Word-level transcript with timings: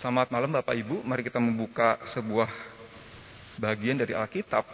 Selamat 0.00 0.32
malam 0.32 0.48
Bapak 0.48 0.72
Ibu, 0.72 1.04
mari 1.04 1.20
kita 1.20 1.36
membuka 1.36 2.00
sebuah 2.16 2.48
bagian 3.60 4.00
dari 4.00 4.16
Alkitab 4.16 4.64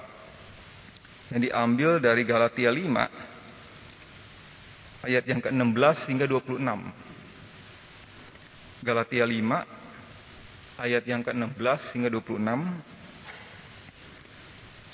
yang 1.34 1.42
diambil 1.42 1.98
dari 1.98 2.22
Galatia 2.22 2.70
5 2.70 5.02
ayat 5.02 5.26
yang 5.26 5.42
ke-16 5.42 6.06
hingga 6.06 6.30
26. 6.30 6.62
Galatia 8.86 9.26
5 9.26 10.78
ayat 10.78 11.02
yang 11.02 11.26
ke-16 11.26 11.80
hingga 11.98 12.06
26. 12.06 12.46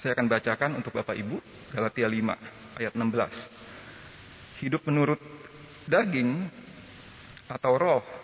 Saya 0.01 0.17
akan 0.17 0.33
bacakan 0.33 0.81
untuk 0.81 0.97
Bapak 0.97 1.13
Ibu 1.13 1.45
Galatia 1.77 2.09
5 2.09 2.81
ayat 2.81 2.97
16. 2.97 4.65
Hidup 4.65 4.81
menurut 4.89 5.21
daging 5.85 6.49
atau 7.53 7.77
roh 7.77 8.22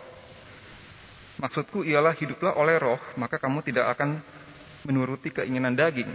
Maksudku 1.38 1.86
ialah 1.86 2.18
hiduplah 2.18 2.58
oleh 2.58 2.82
roh, 2.82 2.98
maka 3.14 3.38
kamu 3.38 3.62
tidak 3.62 3.94
akan 3.94 4.18
menuruti 4.82 5.30
keinginan 5.30 5.78
daging. 5.78 6.10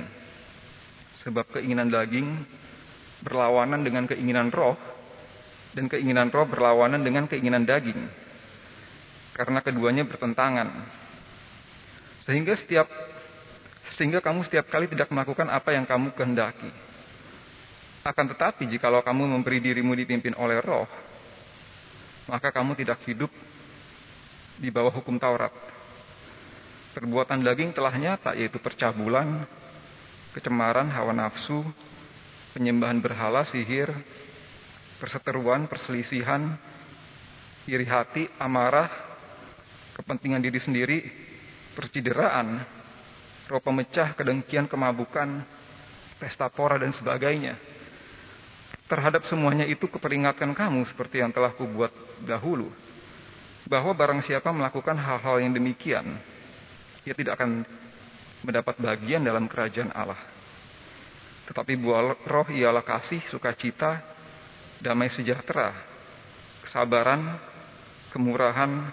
Sebab 1.24 1.48
keinginan 1.56 1.88
daging 1.88 2.44
berlawanan 3.24 3.88
dengan 3.88 4.04
keinginan 4.04 4.52
roh, 4.52 4.76
dan 5.72 5.88
keinginan 5.88 6.28
roh 6.28 6.44
berlawanan 6.44 7.00
dengan 7.00 7.32
keinginan 7.32 7.64
daging. 7.64 8.04
Karena 9.32 9.64
keduanya 9.64 10.04
bertentangan. 10.04 10.70
Sehingga 12.28 12.60
setiap 12.60 12.92
sehingga 13.96 14.20
kamu 14.20 14.44
setiap 14.44 14.68
kali 14.68 14.92
tidak 14.92 15.08
melakukan 15.08 15.48
apa 15.48 15.72
yang 15.72 15.88
kamu 15.88 16.12
kehendaki. 16.20 16.68
Akan 18.04 18.28
tetapi 18.28 18.68
jikalau 18.68 19.00
kamu 19.00 19.40
memberi 19.40 19.64
dirimu 19.64 19.96
dipimpin 19.96 20.36
oleh 20.36 20.60
roh, 20.60 20.84
maka 22.28 22.52
kamu 22.52 22.76
tidak 22.76 23.00
hidup 23.08 23.32
di 24.58 24.70
bawah 24.70 24.94
hukum 24.94 25.18
Taurat. 25.18 25.54
Perbuatan 26.94 27.42
daging 27.42 27.74
telah 27.74 27.94
nyata 27.98 28.38
yaitu 28.38 28.62
percabulan, 28.62 29.50
kecemaran, 30.38 30.94
hawa 30.94 31.14
nafsu, 31.14 31.66
penyembahan 32.54 33.02
berhala, 33.02 33.42
sihir, 33.50 33.90
perseteruan, 35.02 35.66
perselisihan, 35.66 36.54
iri 37.66 37.88
hati, 37.90 38.30
amarah, 38.38 38.94
kepentingan 39.98 40.42
diri 40.46 40.60
sendiri, 40.62 41.00
percideraan, 41.74 42.62
roh 43.50 43.62
pemecah, 43.62 44.14
kedengkian, 44.14 44.70
kemabukan, 44.70 45.42
pesta 46.22 46.46
pora 46.54 46.78
dan 46.78 46.94
sebagainya. 46.94 47.58
Terhadap 48.86 49.26
semuanya 49.26 49.66
itu 49.66 49.90
keperingatkan 49.90 50.54
kamu 50.54 50.86
seperti 50.86 51.26
yang 51.26 51.34
telah 51.34 51.58
kubuat 51.58 51.90
dahulu 52.22 52.70
bahwa 53.68 53.96
barang 53.96 54.22
siapa 54.24 54.52
melakukan 54.52 54.96
hal-hal 55.00 55.40
yang 55.40 55.56
demikian, 55.56 56.20
ia 57.08 57.14
tidak 57.16 57.40
akan 57.40 57.64
mendapat 58.44 58.76
bagian 58.80 59.24
dalam 59.24 59.48
kerajaan 59.48 59.92
Allah. 59.96 60.20
Tetapi 61.48 61.76
buah 61.80 62.24
roh 62.28 62.48
ialah 62.52 62.84
kasih, 62.84 63.24
sukacita, 63.28 64.00
damai 64.80 65.12
sejahtera, 65.12 65.76
kesabaran, 66.64 67.40
kemurahan, 68.12 68.92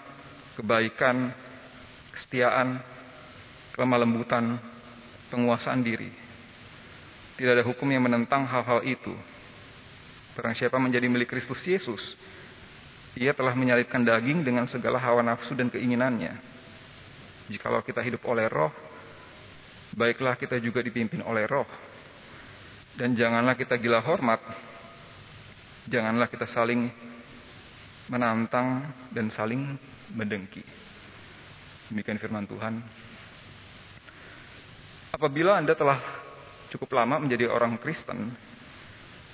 kebaikan, 0.59 1.31
kesetiaan, 2.15 2.79
kelemah 3.75 3.99
lembutan, 4.03 4.59
penguasaan 5.31 5.83
diri. 5.83 6.11
Tidak 7.39 7.51
ada 7.55 7.63
hukum 7.63 7.87
yang 7.87 8.03
menentang 8.03 8.43
hal-hal 8.47 8.83
itu. 8.83 9.15
Barang 10.35 10.55
siapa 10.55 10.79
menjadi 10.79 11.07
milik 11.07 11.31
Kristus 11.31 11.63
Yesus, 11.63 12.15
ia 13.15 13.35
telah 13.35 13.51
menyalibkan 13.51 14.03
daging 14.07 14.47
dengan 14.47 14.67
segala 14.71 14.95
hawa 14.95 15.19
nafsu 15.19 15.51
dan 15.51 15.67
keinginannya. 15.67 16.39
Jikalau 17.51 17.83
kita 17.83 17.99
hidup 17.99 18.23
oleh 18.23 18.47
roh, 18.47 18.71
baiklah 19.91 20.39
kita 20.39 20.55
juga 20.63 20.79
dipimpin 20.79 21.19
oleh 21.19 21.43
roh. 21.43 21.67
Dan 22.95 23.15
janganlah 23.15 23.55
kita 23.59 23.75
gila 23.79 23.99
hormat, 24.03 24.39
janganlah 25.87 26.27
kita 26.31 26.47
saling 26.47 26.87
menantang 28.07 28.87
dan 29.11 29.31
saling 29.31 29.75
mendengki. 30.11 30.63
Demikian 31.91 32.19
firman 32.19 32.47
Tuhan. 32.47 32.79
Apabila 35.11 35.59
Anda 35.59 35.75
telah 35.75 35.99
cukup 36.71 36.95
lama 36.95 37.19
menjadi 37.19 37.51
orang 37.51 37.75
Kristen, 37.75 38.31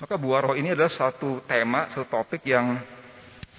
maka 0.02 0.14
buah 0.18 0.42
roh 0.42 0.54
ini 0.58 0.74
adalah 0.74 0.90
satu 0.90 1.46
tema, 1.46 1.86
satu 1.94 2.06
topik 2.10 2.42
yang 2.42 2.97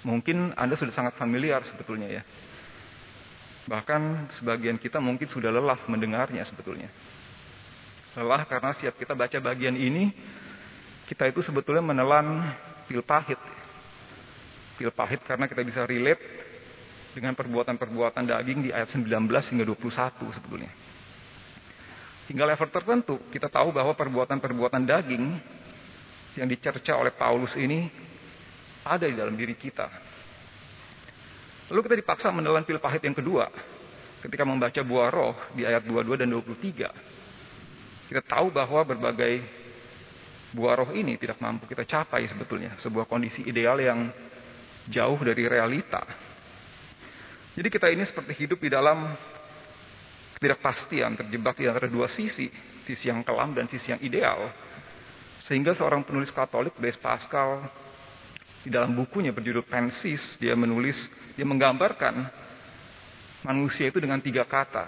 Mungkin 0.08 0.56
Anda 0.56 0.80
sudah 0.80 0.96
sangat 0.96 1.20
familiar 1.20 1.60
sebetulnya 1.68 2.08
ya. 2.08 2.24
Bahkan 3.68 4.34
sebagian 4.40 4.80
kita 4.80 4.98
mungkin 4.98 5.28
sudah 5.30 5.52
lelah 5.52 5.78
mendengarnya 5.86 6.42
sebetulnya. 6.48 6.90
Lelah 8.18 8.48
karena 8.50 8.74
setiap 8.74 8.98
kita 8.98 9.14
baca 9.14 9.38
bagian 9.38 9.78
ini, 9.78 10.10
kita 11.06 11.30
itu 11.30 11.46
sebetulnya 11.46 11.84
menelan 11.84 12.56
pil 12.90 13.06
pahit. 13.06 13.38
Pil 14.80 14.90
pahit 14.90 15.22
karena 15.28 15.46
kita 15.46 15.62
bisa 15.62 15.86
relate 15.86 16.24
dengan 17.14 17.36
perbuatan-perbuatan 17.36 18.24
daging 18.26 18.60
di 18.66 18.70
ayat 18.72 18.90
19 18.96 19.06
hingga 19.28 19.66
21 19.68 20.38
sebetulnya. 20.40 20.72
Hingga 22.30 22.46
level 22.46 22.70
tertentu 22.70 23.16
kita 23.34 23.50
tahu 23.50 23.74
bahwa 23.74 23.94
perbuatan-perbuatan 23.98 24.86
daging 24.86 25.24
yang 26.38 26.46
dicerca 26.46 26.94
oleh 26.94 27.14
Paulus 27.14 27.58
ini 27.58 27.90
ada 28.90 29.06
di 29.06 29.14
dalam 29.14 29.38
diri 29.38 29.54
kita. 29.54 29.86
Lalu 31.70 31.86
kita 31.86 31.96
dipaksa 32.02 32.34
menelan 32.34 32.66
pil 32.66 32.82
pahit 32.82 33.06
yang 33.06 33.14
kedua 33.14 33.46
ketika 34.26 34.42
membaca 34.42 34.82
buah 34.82 35.10
roh 35.14 35.38
di 35.54 35.64
ayat 35.64 35.86
22 35.86 36.26
dan 36.26 36.28
23. 36.34 38.10
Kita 38.10 38.22
tahu 38.26 38.50
bahwa 38.50 38.82
berbagai 38.82 39.46
buah 40.58 40.82
roh 40.82 40.92
ini 40.98 41.14
tidak 41.22 41.38
mampu 41.38 41.70
kita 41.70 41.86
capai 41.86 42.26
sebetulnya. 42.26 42.74
Sebuah 42.82 43.06
kondisi 43.06 43.46
ideal 43.46 43.78
yang 43.78 44.10
jauh 44.90 45.20
dari 45.22 45.46
realita. 45.46 46.02
Jadi 47.54 47.70
kita 47.70 47.86
ini 47.94 48.02
seperti 48.02 48.34
hidup 48.34 48.58
di 48.58 48.74
dalam 48.74 49.14
ketidakpastian, 50.42 51.20
terjebak 51.22 51.60
di 51.60 51.70
antara 51.70 51.86
dua 51.86 52.10
sisi. 52.10 52.50
Sisi 52.90 53.14
yang 53.14 53.22
kelam 53.22 53.54
dan 53.54 53.70
sisi 53.70 53.94
yang 53.94 54.02
ideal. 54.02 54.50
Sehingga 55.46 55.78
seorang 55.78 56.02
penulis 56.02 56.34
katolik, 56.34 56.74
Blaise 56.82 56.98
Pascal, 56.98 57.62
di 58.60 58.70
dalam 58.72 58.92
bukunya 58.92 59.32
berjudul 59.32 59.64
Pensis, 59.64 60.36
dia 60.36 60.52
menulis, 60.52 60.98
dia 61.36 61.48
menggambarkan 61.48 62.28
manusia 63.48 63.88
itu 63.88 64.04
dengan 64.04 64.20
tiga 64.20 64.44
kata. 64.44 64.88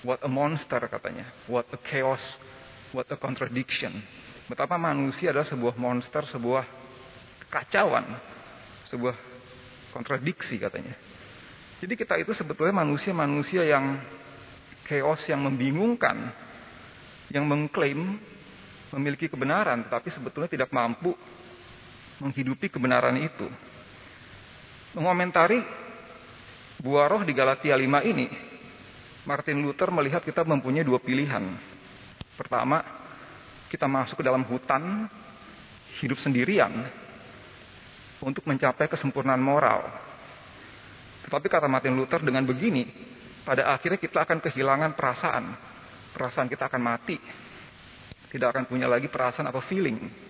What 0.00 0.24
a 0.24 0.30
monster 0.32 0.80
katanya, 0.88 1.28
what 1.44 1.68
a 1.68 1.78
chaos, 1.84 2.22
what 2.96 3.04
a 3.12 3.20
contradiction. 3.20 4.00
Betapa 4.48 4.80
manusia 4.80 5.30
adalah 5.30 5.44
sebuah 5.44 5.76
monster, 5.76 6.24
sebuah 6.24 6.64
kacauan, 7.52 8.16
sebuah 8.88 9.14
kontradiksi 9.92 10.56
katanya. 10.56 10.96
Jadi 11.84 11.94
kita 11.96 12.16
itu 12.16 12.32
sebetulnya 12.32 12.80
manusia-manusia 12.80 13.64
yang 13.68 14.00
chaos, 14.88 15.20
yang 15.28 15.44
membingungkan, 15.44 16.32
yang 17.28 17.44
mengklaim 17.44 18.18
memiliki 18.90 19.30
kebenaran, 19.30 19.86
tetapi 19.86 20.08
sebetulnya 20.10 20.50
tidak 20.50 20.70
mampu 20.74 21.14
menghidupi 22.20 22.68
kebenaran 22.68 23.16
itu. 23.18 23.48
Mengomentari 24.94 25.64
buah 26.80 27.06
roh 27.08 27.22
di 27.24 27.32
Galatia 27.32 27.74
5 27.74 28.04
ini, 28.06 28.26
Martin 29.24 29.60
Luther 29.60 29.88
melihat 29.92 30.24
kita 30.24 30.44
mempunyai 30.44 30.84
dua 30.84 31.00
pilihan. 31.00 31.44
Pertama, 32.36 32.80
kita 33.68 33.84
masuk 33.84 34.20
ke 34.20 34.24
dalam 34.24 34.44
hutan, 34.48 35.08
hidup 36.00 36.16
sendirian, 36.20 36.72
untuk 38.20 38.44
mencapai 38.48 38.88
kesempurnaan 38.88 39.40
moral. 39.40 39.88
Tetapi 41.24 41.46
kata 41.48 41.68
Martin 41.68 41.96
Luther 41.96 42.20
dengan 42.24 42.44
begini, 42.48 42.88
pada 43.44 43.72
akhirnya 43.72 44.00
kita 44.00 44.24
akan 44.24 44.38
kehilangan 44.40 44.96
perasaan. 44.96 45.44
Perasaan 46.10 46.48
kita 46.50 46.66
akan 46.66 46.82
mati. 46.82 47.16
Tidak 48.30 48.48
akan 48.50 48.64
punya 48.66 48.86
lagi 48.90 49.06
perasaan 49.06 49.48
atau 49.48 49.62
feeling. 49.64 50.29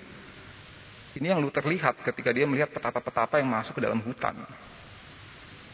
Ini 1.10 1.34
yang 1.34 1.42
Luther 1.42 1.66
lihat 1.66 1.98
ketika 2.06 2.30
dia 2.30 2.46
melihat 2.46 2.70
petapa-petapa 2.70 3.42
yang 3.42 3.50
masuk 3.50 3.78
ke 3.78 3.82
dalam 3.82 3.98
hutan. 3.98 4.38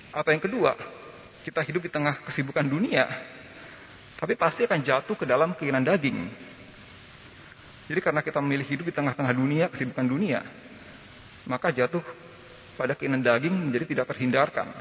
Atau 0.09 0.33
yang 0.33 0.41
kedua, 0.41 0.73
kita 1.45 1.61
hidup 1.61 1.85
di 1.85 1.93
tengah 1.93 2.25
kesibukan 2.25 2.65
dunia, 2.65 3.05
tapi 4.17 4.33
pasti 4.33 4.65
akan 4.65 4.81
jatuh 4.81 5.13
ke 5.13 5.29
dalam 5.29 5.53
keinginan 5.53 5.85
daging. 5.85 6.25
Jadi 7.87 8.01
karena 8.01 8.25
kita 8.25 8.41
memilih 8.41 8.65
hidup 8.65 8.89
di 8.89 8.95
tengah-tengah 8.97 9.35
dunia, 9.37 9.69
kesibukan 9.69 10.09
dunia, 10.09 10.41
maka 11.45 11.69
jatuh 11.69 12.01
pada 12.81 12.97
keinginan 12.97 13.21
daging 13.21 13.53
menjadi 13.53 13.93
tidak 13.93 14.07
terhindarkan. 14.17 14.73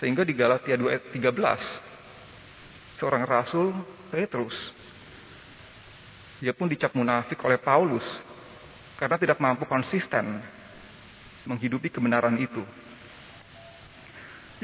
Sehingga 0.00 0.24
di 0.24 0.32
Galatia 0.32 0.74
2 0.74 0.88
ayat 0.88 1.04
13, 1.12 2.98
seorang 2.98 3.22
rasul 3.28 3.76
Petrus, 4.08 4.56
dia 6.40 6.56
pun 6.56 6.66
dicap 6.66 6.96
munafik 6.96 7.38
oleh 7.44 7.60
Paulus 7.60 8.04
karena 9.04 9.20
tidak 9.20 9.36
mampu 9.36 9.68
konsisten 9.68 10.40
menghidupi 11.44 11.92
kebenaran 11.92 12.40
itu. 12.40 12.64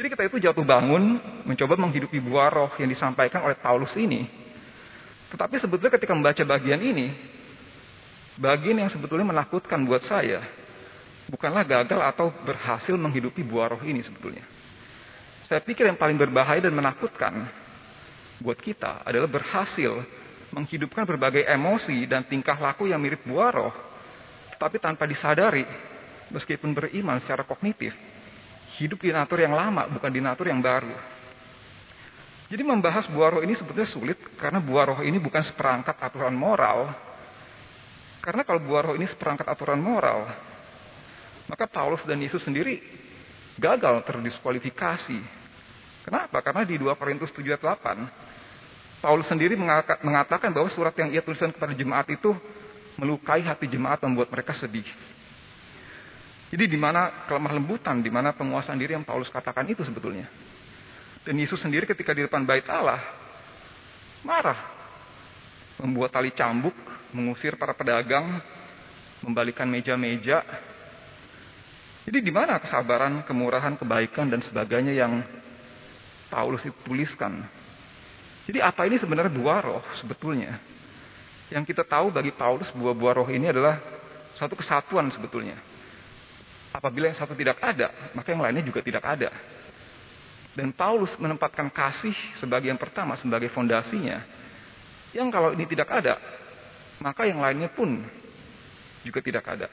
Jadi 0.00 0.08
kita 0.08 0.32
itu 0.32 0.40
jatuh 0.40 0.64
bangun 0.64 1.20
mencoba 1.44 1.76
menghidupi 1.76 2.16
buah 2.24 2.48
roh 2.48 2.72
yang 2.80 2.88
disampaikan 2.88 3.44
oleh 3.44 3.60
Paulus 3.60 3.92
ini. 4.00 4.24
Tetapi 5.28 5.60
sebetulnya 5.60 5.92
ketika 5.92 6.16
membaca 6.16 6.40
bagian 6.40 6.80
ini, 6.80 7.12
bagian 8.40 8.80
yang 8.80 8.88
sebetulnya 8.88 9.28
menakutkan 9.28 9.84
buat 9.84 10.08
saya 10.08 10.40
bukanlah 11.28 11.60
gagal 11.60 12.00
atau 12.00 12.32
berhasil 12.40 12.96
menghidupi 12.96 13.44
buah 13.44 13.76
roh 13.76 13.82
ini 13.84 14.00
sebetulnya. 14.00 14.48
Saya 15.44 15.60
pikir 15.60 15.84
yang 15.84 16.00
paling 16.00 16.16
berbahaya 16.16 16.64
dan 16.64 16.72
menakutkan 16.72 17.44
buat 18.40 18.56
kita 18.56 19.04
adalah 19.04 19.28
berhasil 19.28 20.00
menghidupkan 20.48 21.04
berbagai 21.04 21.44
emosi 21.44 22.08
dan 22.08 22.24
tingkah 22.24 22.56
laku 22.56 22.88
yang 22.88 23.04
mirip 23.04 23.20
buah 23.28 23.52
roh, 23.52 23.89
tapi 24.60 24.76
tanpa 24.76 25.08
disadari, 25.08 25.64
meskipun 26.28 26.76
beriman 26.76 27.16
secara 27.24 27.48
kognitif, 27.48 27.96
hidup 28.76 29.00
di 29.00 29.08
natur 29.08 29.40
yang 29.40 29.56
lama, 29.56 29.88
bukan 29.88 30.12
di 30.12 30.20
natur 30.20 30.52
yang 30.52 30.60
baru. 30.60 30.92
Jadi 32.52 32.60
membahas 32.66 33.08
buah 33.08 33.38
roh 33.38 33.42
ini 33.46 33.56
sebetulnya 33.56 33.88
sulit 33.88 34.20
karena 34.36 34.60
buah 34.60 34.84
roh 34.92 35.00
ini 35.00 35.16
bukan 35.16 35.40
seperangkat 35.40 35.96
aturan 35.96 36.36
moral. 36.36 36.92
Karena 38.20 38.44
kalau 38.44 38.60
buah 38.60 38.92
roh 38.92 38.94
ini 39.00 39.08
seperangkat 39.08 39.48
aturan 39.48 39.80
moral, 39.80 40.28
maka 41.48 41.64
Paulus 41.64 42.04
dan 42.04 42.20
Yesus 42.20 42.44
sendiri 42.44 42.84
gagal 43.56 44.04
terdiskualifikasi. 44.04 45.18
Kenapa? 46.04 46.42
Karena 46.44 46.68
di 46.68 46.76
2 46.76 47.00
Korintus 47.00 47.32
7 47.32 47.54
ayat 47.54 47.64
8, 47.64 49.00
Paulus 49.00 49.24
sendiri 49.30 49.56
mengatakan 49.56 50.52
bahwa 50.52 50.68
surat 50.68 50.92
yang 51.00 51.08
ia 51.14 51.24
tuliskan 51.24 51.54
kepada 51.54 51.72
jemaat 51.72 52.10
itu 52.12 52.36
melukai 53.00 53.40
hati 53.40 53.64
jemaat 53.64 54.04
membuat 54.04 54.28
mereka 54.28 54.52
sedih. 54.52 54.84
Jadi 56.52 56.68
di 56.68 56.76
mana 56.76 57.24
kelemah 57.24 57.56
lembutan, 57.56 58.04
di 58.04 58.12
mana 58.12 58.36
penguasaan 58.36 58.76
diri 58.76 58.92
yang 58.92 59.06
Paulus 59.06 59.32
katakan 59.32 59.64
itu 59.72 59.80
sebetulnya. 59.80 60.28
Dan 61.24 61.40
Yesus 61.40 61.56
sendiri 61.56 61.88
ketika 61.88 62.12
di 62.12 62.28
depan 62.28 62.44
bait 62.44 62.68
Allah 62.68 63.00
marah, 64.20 64.60
membuat 65.80 66.12
tali 66.12 66.28
cambuk, 66.36 66.76
mengusir 67.16 67.56
para 67.56 67.72
pedagang, 67.72 68.42
membalikan 69.24 69.64
meja-meja. 69.64 70.44
Jadi 72.04 72.18
di 72.20 72.32
mana 72.32 72.60
kesabaran, 72.60 73.24
kemurahan, 73.24 73.78
kebaikan 73.80 74.28
dan 74.28 74.44
sebagainya 74.44 74.92
yang 74.92 75.24
Paulus 76.28 76.66
tuliskan? 76.84 77.46
Jadi 78.50 78.58
apa 78.58 78.82
ini 78.90 78.98
sebenarnya 78.98 79.30
dua 79.30 79.62
roh 79.62 79.84
sebetulnya? 80.02 80.58
Yang 81.50 81.74
kita 81.74 81.82
tahu 81.82 82.14
bagi 82.14 82.30
Paulus 82.30 82.70
buah-buah 82.72 83.14
roh 83.22 83.28
ini 83.30 83.50
adalah 83.50 83.82
satu 84.38 84.54
kesatuan 84.54 85.10
sebetulnya 85.10 85.58
Apabila 86.70 87.10
yang 87.10 87.18
satu 87.18 87.34
tidak 87.34 87.58
ada, 87.58 87.90
maka 88.14 88.30
yang 88.30 88.46
lainnya 88.46 88.62
juga 88.62 88.78
tidak 88.78 89.02
ada. 89.02 89.34
Dan 90.54 90.70
Paulus 90.70 91.10
menempatkan 91.18 91.66
kasih 91.66 92.14
sebagai 92.38 92.70
yang 92.70 92.78
pertama, 92.78 93.18
sebagai 93.18 93.50
fondasinya. 93.50 94.22
Yang 95.10 95.28
kalau 95.34 95.50
ini 95.50 95.66
tidak 95.66 95.90
ada, 95.90 96.14
maka 97.02 97.26
yang 97.26 97.42
lainnya 97.42 97.74
pun 97.74 97.98
juga 99.02 99.18
tidak 99.18 99.42
ada. 99.50 99.66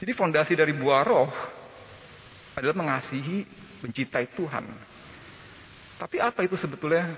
Jadi 0.00 0.12
fondasi 0.16 0.56
dari 0.56 0.72
buah 0.72 1.04
roh 1.04 1.28
adalah 2.56 2.76
mengasihi, 2.80 3.44
mencintai 3.84 4.32
Tuhan. 4.32 4.64
Tapi 6.00 6.16
apa 6.16 6.40
itu 6.48 6.56
sebetulnya 6.56 7.12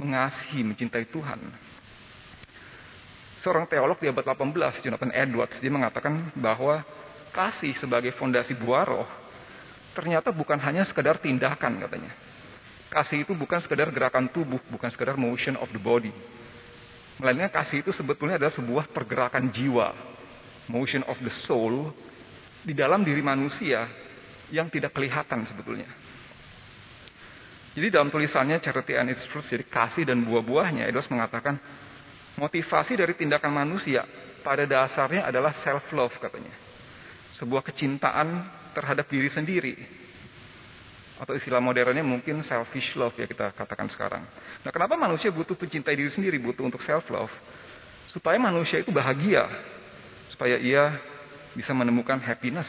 mengasihi, 0.00 0.64
mencintai 0.64 1.08
Tuhan? 1.10 1.40
seorang 3.42 3.66
teolog 3.66 3.98
di 3.98 4.06
abad 4.06 4.22
18, 4.22 4.86
Jonathan 4.86 5.10
Edwards, 5.10 5.58
dia 5.58 5.68
mengatakan 5.68 6.30
bahwa 6.38 6.86
kasih 7.34 7.74
sebagai 7.74 8.14
fondasi 8.14 8.54
buah 8.54 8.86
roh 8.86 9.10
ternyata 9.92 10.32
bukan 10.32 10.56
hanya 10.62 10.86
sekedar 10.86 11.18
tindakan 11.20 11.82
katanya. 11.82 12.12
Kasih 12.88 13.24
itu 13.26 13.32
bukan 13.36 13.60
sekedar 13.60 13.90
gerakan 13.90 14.30
tubuh, 14.30 14.60
bukan 14.70 14.88
sekedar 14.88 15.18
motion 15.18 15.58
of 15.58 15.68
the 15.74 15.80
body. 15.80 16.12
Melainkan 17.20 17.52
kasih 17.52 17.84
itu 17.84 17.90
sebetulnya 17.92 18.40
adalah 18.40 18.52
sebuah 18.52 18.88
pergerakan 18.88 19.52
jiwa, 19.52 19.92
motion 20.70 21.04
of 21.08 21.16
the 21.20 21.32
soul 21.44 21.92
di 22.64 22.72
dalam 22.72 23.04
diri 23.04 23.20
manusia 23.20 23.88
yang 24.52 24.68
tidak 24.68 24.92
kelihatan 24.96 25.44
sebetulnya. 25.48 25.88
Jadi 27.72 27.88
dalam 27.88 28.12
tulisannya 28.12 28.60
Charity 28.60 29.00
and 29.00 29.08
its 29.12 29.24
Fruits, 29.32 29.48
jadi 29.48 29.64
kasih 29.64 30.04
dan 30.04 30.20
buah-buahnya, 30.28 30.84
Edwards 30.84 31.08
mengatakan 31.08 31.56
Motivasi 32.32 32.96
dari 32.96 33.12
tindakan 33.12 33.52
manusia 33.52 34.08
pada 34.40 34.64
dasarnya 34.64 35.28
adalah 35.28 35.52
self 35.60 35.84
love 35.92 36.16
katanya. 36.16 36.52
Sebuah 37.36 37.60
kecintaan 37.60 38.48
terhadap 38.72 39.04
diri 39.12 39.28
sendiri. 39.28 39.76
Atau 41.20 41.36
istilah 41.36 41.60
modernnya 41.60 42.02
mungkin 42.02 42.40
selfish 42.40 42.96
love 42.96 43.14
ya 43.20 43.28
kita 43.28 43.52
katakan 43.52 43.86
sekarang. 43.92 44.24
Nah 44.64 44.70
kenapa 44.72 44.96
manusia 44.96 45.28
butuh 45.28 45.54
mencintai 45.54 45.94
diri 45.94 46.10
sendiri, 46.10 46.40
butuh 46.40 46.64
untuk 46.64 46.80
self 46.80 47.04
love? 47.12 47.30
Supaya 48.08 48.40
manusia 48.40 48.80
itu 48.80 48.90
bahagia. 48.90 49.44
Supaya 50.32 50.56
ia 50.56 50.98
bisa 51.52 51.76
menemukan 51.76 52.16
happiness. 52.16 52.66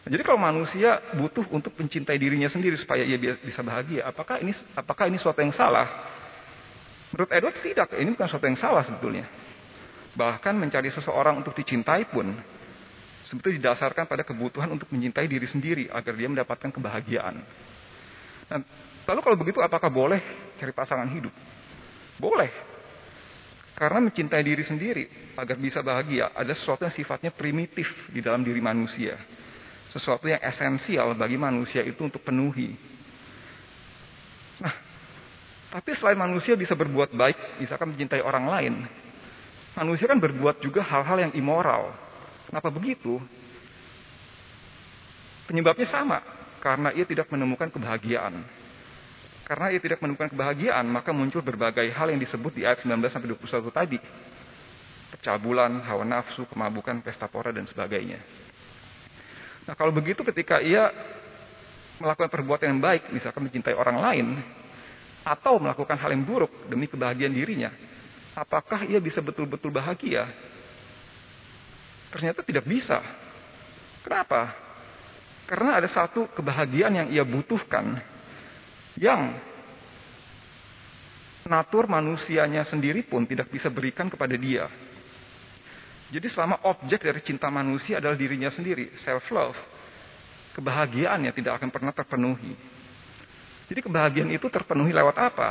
Jadi 0.00 0.22
kalau 0.24 0.40
manusia 0.40 0.96
butuh 1.12 1.44
untuk 1.52 1.76
mencintai 1.76 2.16
dirinya 2.16 2.48
sendiri 2.48 2.72
supaya 2.80 3.04
ia 3.04 3.20
bisa 3.20 3.60
bahagia, 3.60 4.08
apakah 4.08 4.40
ini 4.40 4.56
apakah 4.72 5.04
ini 5.12 5.20
suatu 5.20 5.44
yang 5.44 5.52
salah? 5.52 5.86
Menurut 7.12 7.30
Edward 7.34 7.56
tidak, 7.60 7.88
ini 8.00 8.14
bukan 8.16 8.26
sesuatu 8.30 8.46
yang 8.48 8.56
salah 8.56 8.82
sebetulnya. 8.86 9.28
Bahkan 10.16 10.54
mencari 10.56 10.88
seseorang 10.88 11.44
untuk 11.44 11.52
dicintai 11.52 12.08
pun 12.08 12.32
sebetulnya 13.28 13.62
didasarkan 13.62 14.08
pada 14.08 14.24
kebutuhan 14.24 14.72
untuk 14.72 14.88
mencintai 14.90 15.28
diri 15.28 15.46
sendiri 15.46 15.84
agar 15.92 16.12
dia 16.16 16.28
mendapatkan 16.32 16.70
kebahagiaan. 16.72 17.36
Nah, 18.50 18.58
lalu 19.06 19.20
kalau 19.22 19.36
begitu 19.36 19.58
apakah 19.60 19.92
boleh 19.92 20.18
cari 20.56 20.72
pasangan 20.72 21.06
hidup? 21.12 21.30
Boleh. 22.18 22.50
Karena 23.76 24.00
mencintai 24.02 24.42
diri 24.42 24.64
sendiri 24.64 25.04
agar 25.36 25.56
bisa 25.60 25.80
bahagia 25.84 26.32
ada 26.32 26.52
sesuatu 26.52 26.84
yang 26.84 26.92
sifatnya 26.92 27.30
primitif 27.32 27.88
di 28.10 28.20
dalam 28.20 28.42
diri 28.42 28.58
manusia. 28.60 29.16
Sesuatu 29.90 30.30
yang 30.30 30.38
esensial 30.38 31.18
bagi 31.18 31.34
manusia 31.34 31.82
itu 31.82 32.06
untuk 32.06 32.22
penuhi. 32.22 32.78
Nah, 34.62 34.74
tapi 35.74 35.98
selain 35.98 36.18
manusia 36.18 36.54
bisa 36.54 36.78
berbuat 36.78 37.10
baik, 37.10 37.62
misalkan 37.62 37.90
mencintai 37.90 38.22
orang 38.22 38.46
lain, 38.46 38.74
manusia 39.74 40.06
kan 40.06 40.18
berbuat 40.22 40.62
juga 40.62 40.86
hal-hal 40.86 41.30
yang 41.30 41.32
immoral. 41.34 41.90
Kenapa 42.46 42.70
begitu? 42.70 43.18
Penyebabnya 45.50 45.86
sama, 45.90 46.22
karena 46.62 46.94
ia 46.94 47.02
tidak 47.02 47.26
menemukan 47.30 47.66
kebahagiaan. 47.70 48.46
Karena 49.50 49.74
ia 49.74 49.82
tidak 49.82 49.98
menemukan 49.98 50.30
kebahagiaan, 50.30 50.86
maka 50.86 51.10
muncul 51.10 51.42
berbagai 51.42 51.90
hal 51.90 52.14
yang 52.14 52.22
disebut 52.22 52.54
di 52.54 52.62
ayat 52.62 52.86
19 52.86 53.10
sampai 53.10 53.34
21 53.34 53.74
tadi. 53.74 53.98
Percabulan, 55.10 55.82
hawa 55.82 56.06
nafsu, 56.06 56.46
kemabukan, 56.46 57.02
pesta 57.02 57.26
pora 57.26 57.50
dan 57.50 57.66
sebagainya. 57.66 58.22
Nah, 59.68 59.74
kalau 59.76 59.92
begitu 59.92 60.24
ketika 60.24 60.60
ia 60.62 60.88
melakukan 62.00 62.32
perbuatan 62.32 62.76
yang 62.76 62.82
baik, 62.82 63.12
misalkan 63.12 63.44
mencintai 63.44 63.76
orang 63.76 63.98
lain, 64.00 64.26
atau 65.20 65.60
melakukan 65.60 66.00
hal 66.00 66.10
yang 66.16 66.24
buruk 66.24 66.50
demi 66.66 66.88
kebahagiaan 66.88 67.32
dirinya, 67.32 67.70
apakah 68.32 68.88
ia 68.88 68.96
bisa 68.96 69.20
betul-betul 69.20 69.68
bahagia? 69.68 70.24
Ternyata 72.10 72.40
tidak 72.42 72.64
bisa. 72.64 72.98
Kenapa? 74.00 74.56
Karena 75.44 75.82
ada 75.82 75.88
satu 75.90 76.30
kebahagiaan 76.32 76.94
yang 77.04 77.08
ia 77.12 77.22
butuhkan 77.26 78.00
yang 78.98 79.36
natur 81.46 81.90
manusianya 81.90 82.62
sendiri 82.66 83.02
pun 83.02 83.26
tidak 83.26 83.50
bisa 83.50 83.66
berikan 83.66 84.06
kepada 84.06 84.34
dia. 84.38 84.70
Jadi 86.10 86.26
selama 86.26 86.58
objek 86.66 87.06
dari 87.06 87.22
cinta 87.22 87.46
manusia 87.48 88.02
adalah 88.02 88.18
dirinya 88.18 88.50
sendiri, 88.50 88.90
self 88.98 89.30
love, 89.30 89.54
kebahagiaannya 90.58 91.30
tidak 91.30 91.62
akan 91.62 91.70
pernah 91.70 91.94
terpenuhi. 91.94 92.58
Jadi 93.70 93.80
kebahagiaan 93.86 94.30
itu 94.34 94.50
terpenuhi 94.50 94.90
lewat 94.90 95.14
apa? 95.14 95.50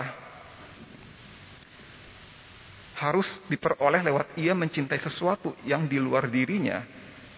Harus 2.99 3.31
diperoleh 3.47 4.03
lewat 4.03 4.35
ia 4.35 4.51
mencintai 4.51 4.99
sesuatu 4.99 5.55
yang 5.63 5.87
di 5.87 5.95
luar 5.95 6.27
dirinya, 6.27 6.83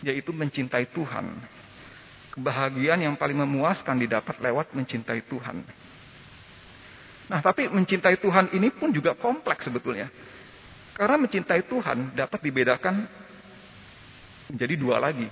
yaitu 0.02 0.34
mencintai 0.34 0.90
Tuhan. 0.90 1.30
Kebahagiaan 2.34 3.06
yang 3.06 3.14
paling 3.14 3.38
memuaskan 3.38 4.02
didapat 4.02 4.42
lewat 4.42 4.74
mencintai 4.74 5.22
Tuhan. 5.30 5.62
Nah, 7.30 7.40
tapi 7.46 7.70
mencintai 7.70 8.18
Tuhan 8.18 8.50
ini 8.58 8.74
pun 8.74 8.90
juga 8.90 9.14
kompleks 9.14 9.70
sebetulnya. 9.70 10.10
Karena 11.02 11.18
mencintai 11.18 11.66
Tuhan 11.66 12.14
dapat 12.14 12.38
dibedakan 12.46 13.10
menjadi 14.54 14.78
dua 14.78 15.02
lagi. 15.02 15.26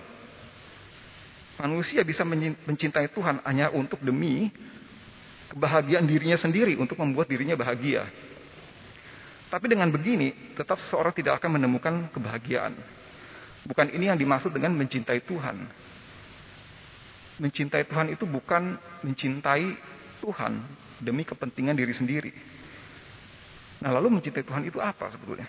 Manusia 1.61 2.01
bisa 2.01 2.25
mencintai 2.65 3.13
Tuhan 3.13 3.45
hanya 3.45 3.69
untuk 3.69 4.01
demi 4.01 4.49
kebahagiaan 5.53 6.09
dirinya 6.09 6.41
sendiri 6.41 6.73
untuk 6.73 6.97
membuat 6.97 7.29
dirinya 7.29 7.53
bahagia. 7.53 8.09
Tapi 9.53 9.69
dengan 9.69 9.93
begini, 9.93 10.33
tetap 10.57 10.81
seseorang 10.81 11.13
tidak 11.13 11.37
akan 11.37 11.61
menemukan 11.61 12.09
kebahagiaan. 12.17 12.73
Bukan 13.69 13.93
ini 13.93 14.09
yang 14.09 14.17
dimaksud 14.17 14.49
dengan 14.49 14.73
mencintai 14.73 15.21
Tuhan. 15.21 15.69
mencintai 17.39 17.87
Tuhan 17.87 18.11
itu 18.11 18.25
bukan 18.27 18.75
mencintai 19.05 19.77
Tuhan 20.19 20.59
demi 20.99 21.23
kepentingan 21.23 21.77
diri 21.77 21.93
sendiri. 21.93 22.31
Nah, 23.79 23.95
lalu 23.95 24.19
mencintai 24.19 24.43
Tuhan 24.43 24.63
itu 24.67 24.79
apa 24.83 25.07
sebetulnya? 25.11 25.47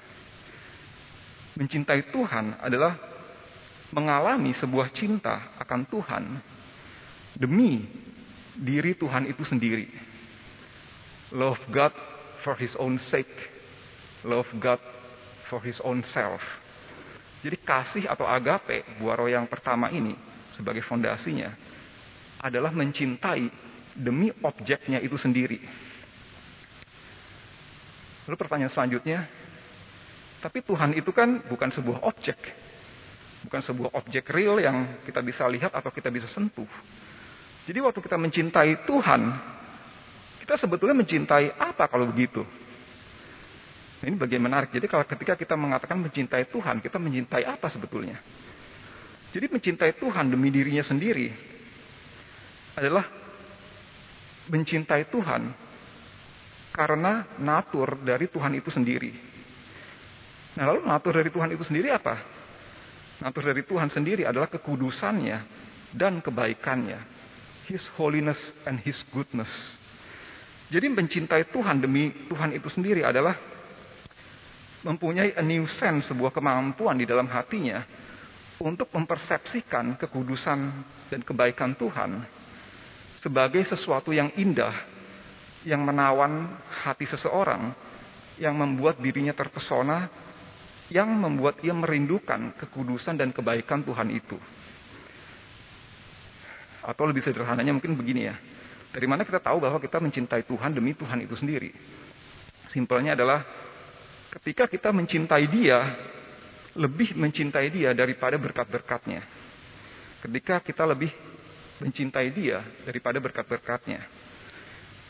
Mencintai 1.58 2.14
Tuhan 2.14 2.62
adalah 2.62 2.94
mengalami 3.90 4.54
sebuah 4.54 4.94
cinta 4.94 5.54
akan 5.58 5.82
Tuhan 5.90 6.22
demi 7.34 7.90
diri 8.54 8.94
Tuhan 8.94 9.26
itu 9.26 9.42
sendiri. 9.42 9.90
Love 11.34 11.62
God 11.74 11.94
for 12.46 12.54
his 12.54 12.74
own 12.78 12.98
sake. 13.02 13.30
Love 14.22 14.50
God 14.62 14.78
for 15.50 15.58
his 15.62 15.82
own 15.82 16.06
self. 16.06 16.42
Jadi 17.40 17.56
kasih 17.56 18.04
atau 18.04 18.28
agape, 18.28 18.84
buah 19.00 19.16
roh 19.16 19.30
yang 19.30 19.48
pertama 19.48 19.88
ini 19.88 20.12
sebagai 20.52 20.84
fondasinya 20.84 21.56
adalah 22.36 22.68
mencintai 22.70 23.48
demi 23.96 24.28
objeknya 24.44 25.00
itu 25.00 25.16
sendiri. 25.16 25.58
Lalu 28.30 28.38
pertanyaan 28.38 28.70
selanjutnya, 28.70 29.26
tapi 30.38 30.62
Tuhan 30.62 30.94
itu 30.94 31.10
kan 31.10 31.42
bukan 31.50 31.66
sebuah 31.74 32.06
objek. 32.06 32.38
Bukan 33.42 33.58
sebuah 33.58 33.90
objek 33.98 34.30
real 34.30 34.62
yang 34.62 35.02
kita 35.02 35.18
bisa 35.18 35.50
lihat 35.50 35.74
atau 35.74 35.90
kita 35.90 36.14
bisa 36.14 36.30
sentuh. 36.30 36.70
Jadi 37.66 37.82
waktu 37.82 37.98
kita 37.98 38.14
mencintai 38.14 38.86
Tuhan, 38.86 39.20
kita 40.46 40.54
sebetulnya 40.62 40.94
mencintai 40.94 41.58
apa 41.58 41.90
kalau 41.90 42.06
begitu? 42.06 42.46
Ini 44.06 44.14
bagian 44.14 44.46
menarik. 44.46 44.70
Jadi 44.70 44.86
kalau 44.86 45.02
ketika 45.02 45.34
kita 45.34 45.58
mengatakan 45.58 45.98
mencintai 45.98 46.46
Tuhan, 46.54 46.78
kita 46.78 47.02
mencintai 47.02 47.50
apa 47.50 47.66
sebetulnya? 47.66 48.22
Jadi 49.34 49.50
mencintai 49.50 49.98
Tuhan 49.98 50.30
demi 50.30 50.54
dirinya 50.54 50.86
sendiri 50.86 51.34
adalah 52.78 53.10
mencintai 54.46 55.10
Tuhan 55.10 55.69
karena 56.80 57.36
natur 57.36 58.00
dari 58.00 58.24
Tuhan 58.24 58.56
itu 58.56 58.72
sendiri. 58.72 59.12
Nah 60.56 60.64
lalu 60.64 60.88
natur 60.88 61.12
dari 61.12 61.28
Tuhan 61.28 61.52
itu 61.52 61.60
sendiri 61.60 61.92
apa? 61.92 62.16
Natur 63.20 63.52
dari 63.52 63.60
Tuhan 63.68 63.92
sendiri 63.92 64.24
adalah 64.24 64.48
kekudusannya 64.48 65.38
dan 65.92 66.24
kebaikannya. 66.24 66.96
His 67.68 67.84
holiness 68.00 68.40
and 68.64 68.80
His 68.80 68.96
goodness. 69.12 69.52
Jadi 70.72 70.88
mencintai 70.88 71.52
Tuhan 71.52 71.84
demi 71.84 72.16
Tuhan 72.32 72.56
itu 72.56 72.72
sendiri 72.72 73.04
adalah 73.04 73.36
mempunyai 74.80 75.36
a 75.36 75.44
new 75.44 75.68
sense, 75.68 76.08
sebuah 76.08 76.32
kemampuan 76.32 76.96
di 76.96 77.04
dalam 77.04 77.28
hatinya 77.28 77.84
untuk 78.56 78.88
mempersepsikan 78.88 80.00
kekudusan 80.00 80.58
dan 81.12 81.20
kebaikan 81.20 81.76
Tuhan 81.76 82.24
sebagai 83.20 83.68
sesuatu 83.68 84.16
yang 84.16 84.32
indah 84.40 84.99
yang 85.66 85.84
menawan 85.84 86.56
hati 86.84 87.04
seseorang, 87.04 87.72
yang 88.40 88.56
membuat 88.56 88.96
dirinya 89.00 89.36
terpesona, 89.36 90.08
yang 90.88 91.08
membuat 91.12 91.60
ia 91.60 91.76
merindukan 91.76 92.56
kekudusan 92.56 93.20
dan 93.20 93.30
kebaikan 93.30 93.84
Tuhan 93.84 94.08
itu. 94.10 94.36
Atau 96.80 97.04
lebih 97.04 97.20
sederhananya 97.20 97.76
mungkin 97.76 97.92
begini 97.94 98.26
ya. 98.26 98.36
Dari 98.90 99.06
mana 99.06 99.22
kita 99.22 99.38
tahu 99.38 99.62
bahwa 99.62 99.78
kita 99.78 100.02
mencintai 100.02 100.42
Tuhan 100.48 100.74
demi 100.74 100.96
Tuhan 100.96 101.22
itu 101.22 101.36
sendiri? 101.38 101.70
Simpelnya 102.72 103.14
adalah 103.14 103.44
ketika 104.40 104.66
kita 104.66 104.90
mencintai 104.90 105.46
Dia, 105.46 105.78
lebih 106.74 107.14
mencintai 107.14 107.68
Dia 107.70 107.94
daripada 107.94 108.34
berkat-berkatnya. 108.40 109.22
Ketika 110.24 110.58
kita 110.64 110.84
lebih 110.88 111.12
mencintai 111.80 112.28
dia 112.30 112.60
daripada 112.84 113.16
berkat-berkatnya. 113.18 114.04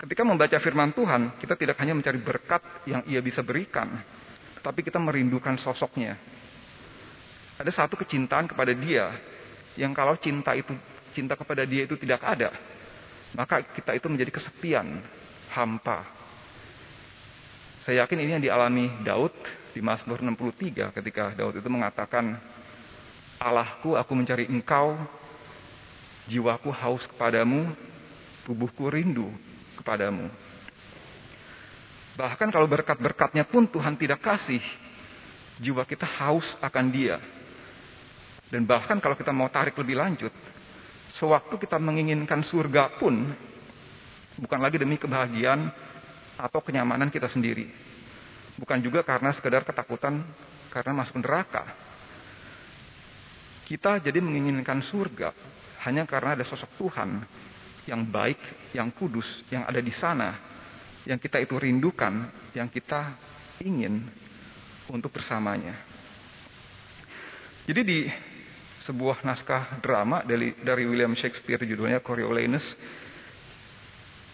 Ketika 0.00 0.24
membaca 0.24 0.56
firman 0.56 0.96
Tuhan, 0.96 1.36
kita 1.36 1.60
tidak 1.60 1.76
hanya 1.76 1.92
mencari 1.92 2.16
berkat 2.16 2.64
yang 2.88 3.04
ia 3.04 3.20
bisa 3.20 3.44
berikan, 3.44 4.00
tapi 4.64 4.80
kita 4.80 4.96
merindukan 4.96 5.60
sosoknya. 5.60 6.16
Ada 7.60 7.84
satu 7.84 8.00
kecintaan 8.00 8.48
kepada 8.48 8.72
dia, 8.72 9.12
yang 9.76 9.92
kalau 9.92 10.16
cinta 10.16 10.56
itu 10.56 10.72
cinta 11.12 11.36
kepada 11.36 11.68
dia 11.68 11.84
itu 11.84 12.00
tidak 12.00 12.24
ada, 12.24 12.48
maka 13.36 13.60
kita 13.60 13.92
itu 13.92 14.08
menjadi 14.08 14.32
kesepian, 14.40 15.04
hampa. 15.52 16.08
Saya 17.84 18.08
yakin 18.08 18.24
ini 18.24 18.40
yang 18.40 18.44
dialami 18.44 19.04
Daud 19.04 19.36
di 19.76 19.84
Mazmur 19.84 20.24
63 20.24 20.96
ketika 20.96 21.36
Daud 21.36 21.60
itu 21.60 21.68
mengatakan, 21.68 22.40
Allahku, 23.36 24.00
aku 24.00 24.12
mencari 24.16 24.48
engkau 24.48 24.96
Jiwaku 26.24 26.70
haus 26.70 27.04
kepadamu, 27.10 27.74
tubuhku 28.48 28.86
rindu 28.88 29.28
kepadamu. 29.80 30.28
Bahkan 32.20 32.52
kalau 32.52 32.68
berkat-berkatnya 32.68 33.48
pun 33.48 33.64
Tuhan 33.64 33.96
tidak 33.96 34.20
kasih, 34.20 34.60
jiwa 35.56 35.88
kita 35.88 36.04
haus 36.04 36.44
akan 36.60 36.86
dia. 36.92 37.16
Dan 38.52 38.68
bahkan 38.68 39.00
kalau 39.00 39.16
kita 39.16 39.32
mau 39.32 39.48
tarik 39.48 39.72
lebih 39.80 39.96
lanjut, 39.96 40.32
sewaktu 41.16 41.56
kita 41.56 41.80
menginginkan 41.80 42.44
surga 42.44 43.00
pun, 43.00 43.30
bukan 44.36 44.60
lagi 44.60 44.76
demi 44.76 45.00
kebahagiaan 45.00 45.70
atau 46.36 46.60
kenyamanan 46.60 47.08
kita 47.08 47.30
sendiri. 47.30 47.70
Bukan 48.60 48.84
juga 48.84 49.00
karena 49.00 49.32
sekedar 49.32 49.64
ketakutan 49.64 50.20
karena 50.68 50.92
masuk 50.92 51.24
neraka. 51.24 51.64
Kita 53.64 54.02
jadi 54.02 54.18
menginginkan 54.18 54.82
surga 54.82 55.30
hanya 55.86 56.04
karena 56.04 56.34
ada 56.34 56.44
sosok 56.44 56.68
Tuhan 56.74 57.22
yang 57.88 58.04
baik, 58.04 58.38
yang 58.76 58.92
kudus, 58.92 59.26
yang 59.48 59.64
ada 59.64 59.80
di 59.80 59.92
sana, 59.94 60.36
yang 61.08 61.16
kita 61.16 61.40
itu 61.40 61.56
rindukan, 61.56 62.28
yang 62.52 62.68
kita 62.68 63.16
ingin 63.62 64.04
untuk 64.90 65.12
bersamanya. 65.14 65.76
Jadi 67.64 67.80
di 67.86 67.98
sebuah 68.84 69.22
naskah 69.22 69.78
drama 69.84 70.24
dari, 70.24 70.56
dari 70.60 70.84
William 70.88 71.12
Shakespeare 71.12 71.62
judulnya 71.62 72.00
Coriolanus 72.00 72.64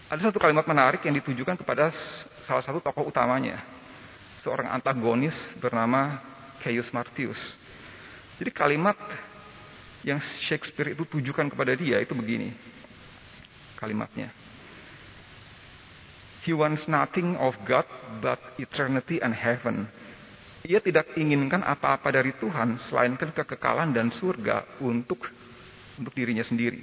ada 0.06 0.22
satu 0.22 0.38
kalimat 0.38 0.62
menarik 0.70 1.02
yang 1.02 1.18
ditujukan 1.18 1.58
kepada 1.58 1.90
salah 2.46 2.62
satu 2.62 2.78
tokoh 2.78 3.10
utamanya, 3.10 3.58
seorang 4.38 4.70
antagonis 4.70 5.34
bernama 5.58 6.22
Caius 6.62 6.86
Martius. 6.94 7.38
Jadi 8.38 8.54
kalimat 8.54 8.94
yang 10.06 10.22
Shakespeare 10.46 10.94
itu 10.94 11.02
tujukan 11.02 11.50
kepada 11.50 11.74
dia 11.74 11.98
itu 11.98 12.14
begini 12.14 12.54
kalimatnya. 13.76 14.32
He 16.46 16.54
wants 16.54 16.86
nothing 16.86 17.34
of 17.36 17.58
God 17.66 17.84
but 18.22 18.38
eternity 18.56 19.18
and 19.18 19.34
heaven. 19.34 19.90
Ia 20.66 20.78
tidak 20.82 21.14
inginkan 21.18 21.62
apa-apa 21.62 22.10
dari 22.10 22.34
Tuhan 22.38 22.78
selainkan 22.86 23.34
kekekalan 23.34 23.90
dan 23.90 24.14
surga 24.14 24.78
untuk 24.82 25.26
untuk 25.98 26.12
dirinya 26.14 26.42
sendiri. 26.46 26.82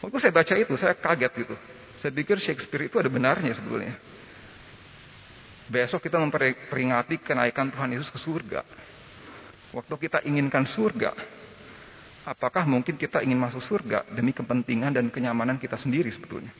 Waktu 0.00 0.16
saya 0.16 0.32
baca 0.32 0.54
itu 0.56 0.74
saya 0.76 0.96
kaget 0.96 1.32
gitu. 1.44 1.56
Saya 2.00 2.12
pikir 2.16 2.40
Shakespeare 2.40 2.88
itu 2.88 2.96
ada 2.96 3.12
benarnya 3.12 3.52
sebetulnya. 3.52 3.96
Besok 5.68 6.08
kita 6.08 6.16
memperingati 6.18 7.20
kenaikan 7.20 7.68
Tuhan 7.68 7.94
Yesus 7.94 8.08
ke 8.08 8.18
surga. 8.18 8.64
Waktu 9.70 9.94
kita 10.08 10.24
inginkan 10.26 10.66
surga, 10.66 11.14
Apakah 12.20 12.68
mungkin 12.68 13.00
kita 13.00 13.24
ingin 13.24 13.40
masuk 13.40 13.64
surga 13.64 14.04
demi 14.12 14.36
kepentingan 14.36 14.92
dan 14.92 15.08
kenyamanan 15.08 15.56
kita 15.56 15.80
sendiri 15.80 16.12
sebetulnya? 16.12 16.52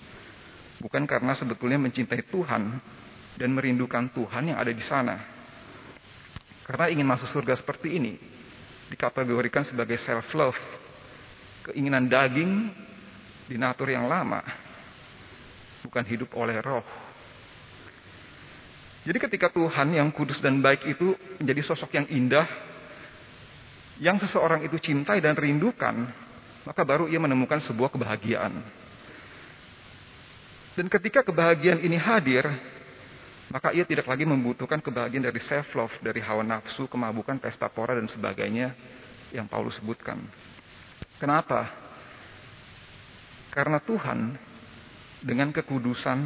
Bukan 0.81 1.05
karena 1.05 1.37
sebetulnya 1.37 1.77
mencintai 1.77 2.25
Tuhan 2.33 2.81
dan 3.37 3.51
merindukan 3.53 4.09
Tuhan 4.17 4.53
yang 4.53 4.59
ada 4.59 4.73
di 4.73 4.81
sana. 4.81 5.21
Karena 6.65 6.89
ingin 6.89 7.05
masuk 7.05 7.29
surga 7.29 7.61
seperti 7.61 8.01
ini 8.01 8.17
dikategorikan 8.89 9.69
sebagai 9.69 10.01
self 10.01 10.33
love, 10.33 10.61
keinginan 11.69 12.09
daging 12.09 12.73
di 13.45 13.61
natur 13.61 13.93
yang 13.93 14.09
lama, 14.09 14.41
bukan 15.85 16.05
hidup 16.09 16.33
oleh 16.41 16.57
roh. 16.65 16.87
Jadi 19.05 19.17
ketika 19.17 19.49
Tuhan 19.53 19.97
yang 19.97 20.09
kudus 20.13 20.41
dan 20.41 20.61
baik 20.61 20.85
itu 20.89 21.17
menjadi 21.41 21.73
sosok 21.73 21.97
yang 21.97 22.07
indah, 22.09 22.45
yang 24.01 24.17
seseorang 24.17 24.65
itu 24.65 24.81
cintai 24.81 25.21
dan 25.21 25.37
rindukan, 25.37 26.09
maka 26.65 26.83
baru 26.83 27.05
ia 27.07 27.21
menemukan 27.21 27.61
sebuah 27.61 27.93
kebahagiaan. 27.93 28.65
Dan 30.73 30.89
ketika 30.89 31.21
kebahagiaan 31.21 31.85
ini 31.85 32.01
hadir, 32.01 32.49
maka 33.53 33.77
ia 33.77 33.85
tidak 33.85 34.09
lagi 34.09 34.25
membutuhkan 34.25 34.81
kebahagiaan 34.81 35.29
dari 35.29 35.41
self 35.45 35.69
love, 35.77 35.93
dari 36.01 36.25
hawa 36.25 36.41
nafsu, 36.41 36.89
kemabukan, 36.89 37.37
pesta 37.37 37.69
pora 37.69 37.93
dan 37.93 38.09
sebagainya 38.09 38.73
yang 39.37 39.45
Paulus 39.45 39.77
sebutkan. 39.77 40.17
Kenapa? 41.21 41.69
Karena 43.53 43.83
Tuhan 43.85 44.39
dengan 45.21 45.53
kekudusan 45.53 46.19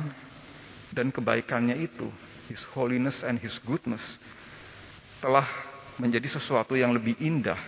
dan 0.94 1.10
kebaikannya 1.10 1.82
itu, 1.82 2.06
His 2.46 2.62
holiness 2.70 3.26
and 3.26 3.42
His 3.42 3.58
goodness, 3.66 4.04
telah 5.18 5.73
menjadi 5.98 6.26
sesuatu 6.38 6.74
yang 6.74 6.90
lebih 6.94 7.14
indah, 7.22 7.58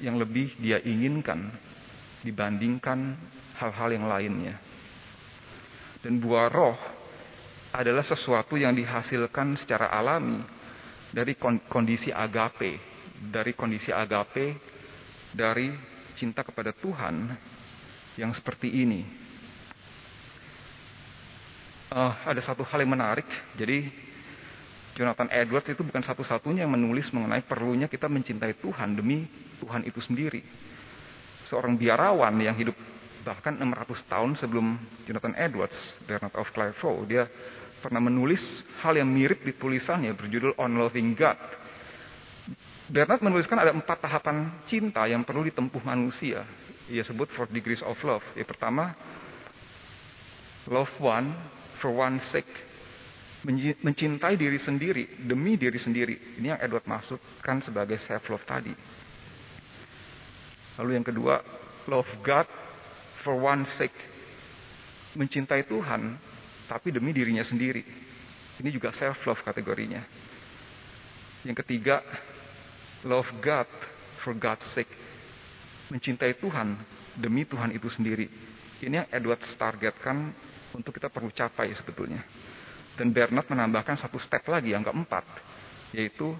yang 0.00 0.16
lebih 0.16 0.56
dia 0.56 0.80
inginkan 0.80 1.52
dibandingkan 2.24 3.16
hal-hal 3.60 3.88
yang 3.92 4.06
lainnya. 4.08 4.56
Dan 6.00 6.16
buah 6.16 6.48
roh 6.48 6.78
adalah 7.70 8.02
sesuatu 8.02 8.56
yang 8.56 8.72
dihasilkan 8.72 9.54
secara 9.60 9.92
alami 9.92 10.40
dari 11.12 11.36
kondisi 11.68 12.08
agape, 12.08 12.80
dari 13.20 13.52
kondisi 13.52 13.92
agape, 13.92 14.56
dari 15.30 15.70
cinta 16.16 16.40
kepada 16.40 16.72
Tuhan 16.72 17.36
yang 18.16 18.32
seperti 18.34 18.68
ini. 18.72 19.02
Uh, 21.90 22.14
ada 22.22 22.38
satu 22.38 22.62
hal 22.62 22.86
yang 22.86 22.94
menarik, 22.94 23.26
jadi 23.58 23.90
Jonathan 24.98 25.30
Edwards 25.30 25.70
itu 25.70 25.82
bukan 25.86 26.02
satu-satunya 26.02 26.66
yang 26.66 26.72
menulis 26.74 27.08
mengenai 27.14 27.46
perlunya 27.46 27.86
kita 27.86 28.10
mencintai 28.10 28.58
Tuhan 28.58 28.98
demi 28.98 29.24
Tuhan 29.62 29.86
itu 29.86 30.02
sendiri. 30.02 30.42
Seorang 31.46 31.78
biarawan 31.78 32.34
yang 32.42 32.54
hidup 32.58 32.74
bahkan 33.22 33.54
600 33.54 34.10
tahun 34.10 34.30
sebelum 34.40 34.66
Jonathan 35.04 35.34
Edwards, 35.36 35.76
Bernard 36.08 36.34
of 36.34 36.48
Clairvaux, 36.50 37.04
dia 37.04 37.28
pernah 37.80 38.00
menulis 38.00 38.40
hal 38.84 38.96
yang 38.96 39.08
mirip 39.08 39.40
di 39.40 39.56
tulisannya 39.56 40.12
berjudul 40.16 40.56
On 40.60 40.72
Loving 40.72 41.16
God. 41.16 41.38
Bernard 42.90 43.22
menuliskan 43.22 43.56
ada 43.56 43.70
empat 43.70 44.02
tahapan 44.02 44.50
cinta 44.66 45.06
yang 45.06 45.22
perlu 45.22 45.46
ditempuh 45.46 45.80
manusia. 45.86 46.42
Ia 46.90 47.06
sebut 47.06 47.30
four 47.30 47.46
degrees 47.46 47.80
of 47.86 47.94
love. 48.02 48.24
Yang 48.34 48.50
pertama, 48.50 48.98
love 50.66 50.90
one 50.98 51.30
for 51.78 51.94
one 51.94 52.18
sake. 52.34 52.50
Mencintai 53.80 54.36
diri 54.36 54.60
sendiri 54.60 55.24
demi 55.24 55.56
diri 55.56 55.80
sendiri. 55.80 56.36
Ini 56.36 56.56
yang 56.56 56.60
Edward 56.60 56.84
maksudkan 56.84 57.64
sebagai 57.64 57.96
self 58.04 58.28
love 58.28 58.44
tadi. 58.44 58.72
Lalu 60.76 60.90
yang 60.96 61.06
kedua, 61.06 61.40
love 61.88 62.08
God 62.20 62.48
for 63.24 63.36
one 63.36 63.64
sake. 63.76 63.96
Mencintai 65.16 65.66
Tuhan, 65.66 66.16
tapi 66.70 66.94
demi 66.94 67.10
dirinya 67.10 67.42
sendiri. 67.42 67.82
Ini 68.60 68.68
juga 68.70 68.92
self-love 68.92 69.40
kategorinya. 69.42 70.04
Yang 71.42 71.64
ketiga, 71.64 72.04
love 73.08 73.26
God 73.40 73.66
for 74.20 74.36
God's 74.36 74.68
sake. 74.70 74.92
Mencintai 75.88 76.36
Tuhan 76.38 76.78
demi 77.18 77.48
Tuhan 77.48 77.74
itu 77.74 77.88
sendiri. 77.90 78.28
Ini 78.84 79.02
yang 79.02 79.08
Edward 79.10 79.42
targetkan 79.56 80.30
untuk 80.76 80.94
kita 80.94 81.10
perlu 81.10 81.32
capai 81.32 81.74
sebetulnya. 81.74 82.22
Dan 83.00 83.16
Bernard 83.16 83.48
menambahkan 83.48 83.96
satu 83.96 84.20
step 84.20 84.44
lagi 84.52 84.76
yang 84.76 84.84
keempat, 84.84 85.24
yaitu 85.96 86.36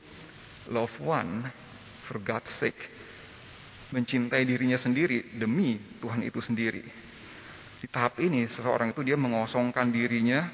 love 0.69 0.93
one 1.01 1.49
for 2.05 2.21
God's 2.21 2.53
sake 2.61 2.77
mencintai 3.97 4.45
dirinya 4.45 4.77
sendiri 4.77 5.41
demi 5.41 5.81
Tuhan 6.05 6.21
itu 6.21 6.37
sendiri. 6.45 6.85
Di 7.81 7.89
tahap 7.89 8.21
ini 8.21 8.45
seseorang 8.45 8.93
itu 8.93 9.01
dia 9.01 9.17
mengosongkan 9.17 9.89
dirinya, 9.89 10.53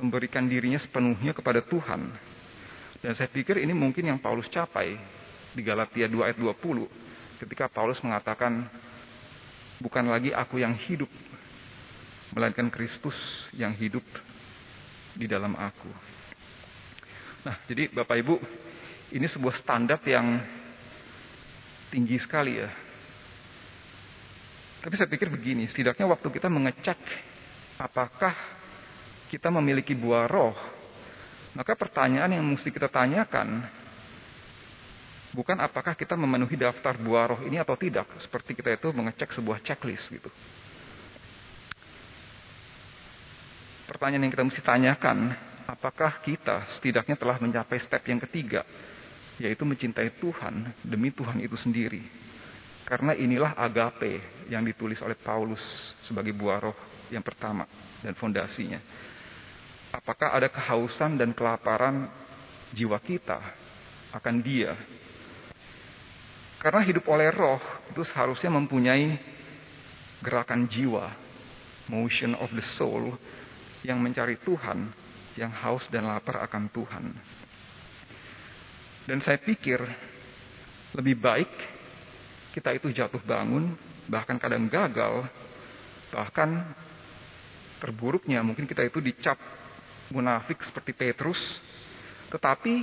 memberikan 0.00 0.48
dirinya 0.48 0.80
sepenuhnya 0.80 1.36
kepada 1.36 1.60
Tuhan. 1.60 2.16
Dan 3.04 3.12
saya 3.12 3.28
pikir 3.28 3.60
ini 3.60 3.76
mungkin 3.76 4.08
yang 4.08 4.16
Paulus 4.16 4.48
capai 4.48 4.96
di 5.52 5.60
Galatia 5.60 6.08
2 6.08 6.32
ayat 6.32 6.38
20 6.40 7.44
ketika 7.44 7.68
Paulus 7.68 8.00
mengatakan 8.00 8.72
bukan 9.84 10.08
lagi 10.08 10.32
aku 10.32 10.64
yang 10.64 10.72
hidup 10.88 11.12
melainkan 12.32 12.72
Kristus 12.72 13.14
yang 13.52 13.76
hidup 13.76 14.02
di 15.16 15.26
dalam 15.26 15.56
aku. 15.56 15.90
Nah, 17.48 17.56
jadi 17.64 17.88
Bapak 17.88 18.16
Ibu, 18.20 18.34
ini 19.16 19.26
sebuah 19.26 19.56
standar 19.56 19.98
yang 20.04 20.42
tinggi 21.88 22.20
sekali 22.20 22.60
ya. 22.60 22.70
Tapi 24.84 24.94
saya 24.94 25.10
pikir 25.10 25.32
begini, 25.32 25.66
setidaknya 25.66 26.06
waktu 26.06 26.28
kita 26.30 26.46
mengecek 26.46 27.00
apakah 27.80 28.34
kita 29.26 29.50
memiliki 29.50 29.96
buah 29.98 30.30
roh, 30.30 30.54
maka 31.58 31.74
pertanyaan 31.74 32.38
yang 32.38 32.44
mesti 32.46 32.70
kita 32.70 32.86
tanyakan 32.86 33.66
bukan 35.34 35.58
apakah 35.58 35.92
kita 35.98 36.14
memenuhi 36.14 36.54
daftar 36.54 36.94
buah 36.96 37.34
roh 37.34 37.40
ini 37.42 37.58
atau 37.58 37.74
tidak, 37.74 38.06
seperti 38.22 38.54
kita 38.54 38.78
itu 38.78 38.88
mengecek 38.94 39.34
sebuah 39.34 39.58
checklist 39.60 40.08
gitu. 40.08 40.30
Pertanyaan 43.86 44.26
yang 44.26 44.34
kita 44.34 44.46
mesti 44.46 44.62
tanyakan, 44.66 45.30
apakah 45.70 46.18
kita 46.18 46.66
setidaknya 46.74 47.14
telah 47.14 47.38
mencapai 47.38 47.78
step 47.78 48.02
yang 48.10 48.18
ketiga, 48.18 48.66
yaitu 49.38 49.62
mencintai 49.62 50.18
Tuhan 50.18 50.74
demi 50.82 51.14
Tuhan 51.14 51.38
itu 51.38 51.54
sendiri. 51.54 52.02
Karena 52.82 53.14
inilah 53.14 53.54
agape 53.54 54.46
yang 54.50 54.62
ditulis 54.66 54.98
oleh 55.02 55.18
Paulus 55.18 55.62
sebagai 56.06 56.34
buah 56.34 56.70
roh 56.70 56.78
yang 57.10 57.22
pertama 57.22 57.66
dan 58.02 58.14
fondasinya. 58.14 58.78
Apakah 59.94 60.34
ada 60.34 60.50
kehausan 60.50 61.14
dan 61.14 61.30
kelaparan 61.34 62.10
jiwa 62.74 62.98
kita 63.02 63.38
akan 64.14 64.42
dia? 64.42 64.74
Karena 66.58 66.82
hidup 66.82 67.06
oleh 67.06 67.30
roh 67.30 67.62
itu 67.90 68.02
seharusnya 68.02 68.50
mempunyai 68.50 69.14
gerakan 70.22 70.66
jiwa, 70.66 71.14
motion 71.86 72.34
of 72.38 72.50
the 72.50 72.64
soul, 72.74 73.14
yang 73.86 74.02
mencari 74.02 74.42
Tuhan, 74.42 74.90
yang 75.38 75.54
haus 75.62 75.86
dan 75.94 76.10
lapar 76.10 76.42
akan 76.42 76.66
Tuhan. 76.74 77.04
Dan 79.06 79.22
saya 79.22 79.38
pikir 79.38 79.78
lebih 80.98 81.14
baik 81.14 81.50
kita 82.50 82.74
itu 82.74 82.90
jatuh 82.90 83.22
bangun, 83.22 83.78
bahkan 84.10 84.34
kadang 84.42 84.66
gagal, 84.66 85.30
bahkan 86.10 86.66
terburuknya 87.78 88.42
mungkin 88.42 88.66
kita 88.66 88.82
itu 88.82 88.98
dicap 88.98 89.38
munafik 90.10 90.58
seperti 90.66 90.90
Petrus, 90.90 91.38
tetapi 92.34 92.82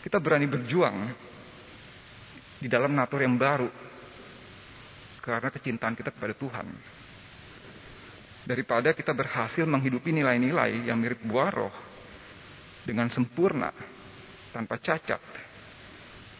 kita 0.00 0.16
berani 0.16 0.48
berjuang 0.48 1.12
di 2.62 2.70
dalam 2.70 2.96
natur 2.96 3.20
yang 3.20 3.36
baru 3.36 3.68
karena 5.22 5.50
kecintaan 5.50 5.94
kita 5.98 6.10
kepada 6.14 6.34
Tuhan. 6.34 6.66
Daripada 8.42 8.90
kita 8.90 9.14
berhasil 9.14 9.62
menghidupi 9.62 10.10
nilai-nilai 10.10 10.90
yang 10.90 10.98
mirip 10.98 11.22
buah 11.22 11.50
roh 11.54 11.74
dengan 12.82 13.06
sempurna, 13.06 13.70
tanpa 14.50 14.82
cacat, 14.82 15.22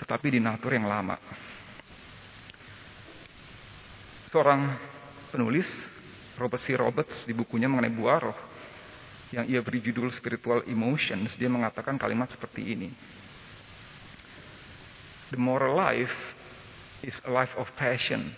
tetapi 0.02 0.34
di 0.34 0.40
natur 0.42 0.74
yang 0.74 0.90
lama. 0.90 1.14
Seorang 4.26 4.60
penulis, 5.30 5.68
Robert 6.34 6.62
C. 6.66 6.74
Roberts, 6.74 7.22
di 7.22 7.36
bukunya 7.36 7.70
mengenai 7.70 7.94
buah 7.94 8.18
roh, 8.18 8.38
yang 9.30 9.46
ia 9.46 9.62
beri 9.62 9.78
judul 9.78 10.10
Spiritual 10.10 10.66
Emotions, 10.66 11.38
dia 11.38 11.46
mengatakan 11.46 11.94
kalimat 11.96 12.28
seperti 12.28 12.74
ini. 12.74 12.90
The 15.30 15.38
moral 15.40 15.78
life 15.78 16.12
is 17.00 17.16
a 17.24 17.30
life 17.30 17.54
of 17.56 17.70
passion. 17.78 18.34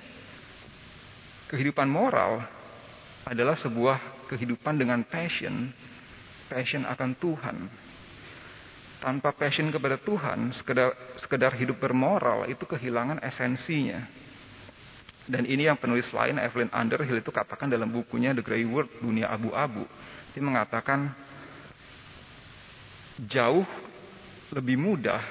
Kehidupan 1.50 1.90
moral 1.90 2.44
adalah 3.24 3.56
sebuah 3.56 4.28
kehidupan 4.28 4.76
dengan 4.76 5.00
passion, 5.04 5.72
passion 6.48 6.84
akan 6.84 7.10
Tuhan, 7.16 7.56
tanpa 9.00 9.32
passion 9.32 9.72
kepada 9.72 9.96
Tuhan, 10.00 10.52
sekedar, 10.52 10.92
sekedar 11.20 11.52
hidup 11.56 11.80
bermoral 11.80 12.44
itu 12.48 12.64
kehilangan 12.64 13.20
esensinya. 13.24 14.04
Dan 15.24 15.48
ini 15.48 15.64
yang 15.64 15.80
penulis 15.80 16.04
lain 16.12 16.37
Evelyn 16.37 16.68
Underhill 16.68 17.16
itu 17.16 17.32
katakan 17.32 17.72
dalam 17.72 17.88
bukunya 17.88 18.37
The 18.37 18.44
Grey 18.44 18.68
World, 18.68 18.92
Dunia 19.00 19.32
Abu-Abu. 19.32 19.88
Dia 20.37 20.42
mengatakan 20.44 21.16
jauh 23.24 23.64
lebih 24.52 24.76
mudah 24.76 25.24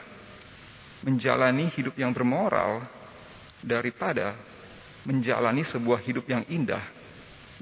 menjalani 1.06 1.70
hidup 1.78 1.94
yang 1.94 2.10
bermoral 2.10 2.82
daripada 3.62 4.34
menjalani 5.06 5.62
sebuah 5.62 6.02
hidup 6.02 6.26
yang 6.26 6.42
indah 6.50 6.82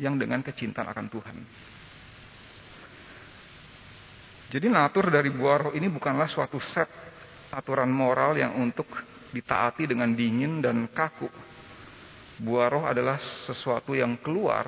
yang 0.02 0.18
dengan 0.18 0.42
kecintaan 0.42 0.90
akan 0.90 1.08
Tuhan. 1.14 1.38
Jadi 4.52 4.68
natur 4.68 5.08
dari 5.14 5.30
buah 5.32 5.70
roh 5.70 5.74
ini 5.78 5.88
bukanlah 5.88 6.28
suatu 6.28 6.60
set 6.60 6.90
aturan 7.54 7.88
moral 7.88 8.36
yang 8.36 8.58
untuk 8.60 8.90
ditaati 9.32 9.88
dengan 9.88 10.12
dingin 10.12 10.60
dan 10.60 10.90
kaku. 10.92 11.30
Buah 12.42 12.68
roh 12.68 12.84
adalah 12.90 13.22
sesuatu 13.48 13.96
yang 13.96 14.20
keluar, 14.20 14.66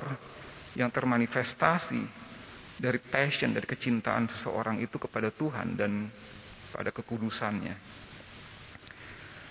yang 0.78 0.88
termanifestasi 0.88 2.00
dari 2.78 3.02
passion, 3.02 3.52
dari 3.52 3.66
kecintaan 3.66 4.30
seseorang 4.30 4.80
itu 4.80 4.96
kepada 4.96 5.28
Tuhan 5.34 5.76
dan 5.76 6.08
pada 6.72 6.88
kekudusannya. 6.94 7.74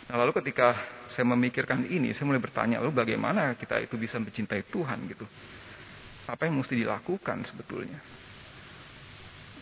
Nah 0.10 0.15
lalu 0.17 0.34
ketika 0.41 0.76
saya 1.13 1.30
memikirkan 1.30 1.86
ini, 1.86 2.10
saya 2.12 2.26
mulai 2.26 2.41
bertanya, 2.41 2.82
lalu 2.82 3.06
bagaimana 3.06 3.54
kita 3.54 3.80
itu 3.86 3.96
bisa 4.02 4.17
mencintai 4.17 4.65
Tuhan 4.65 4.98
gitu? 5.13 5.26
Apa 6.24 6.48
yang 6.48 6.60
mesti 6.60 6.80
dilakukan 6.80 7.44
sebetulnya? 7.44 8.00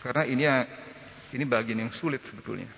Karena 0.02 0.22
ini 0.26 0.44
ini 1.34 1.44
bagian 1.46 1.82
yang 1.82 1.92
sulit 1.94 2.22
sebetulnya. 2.26 2.68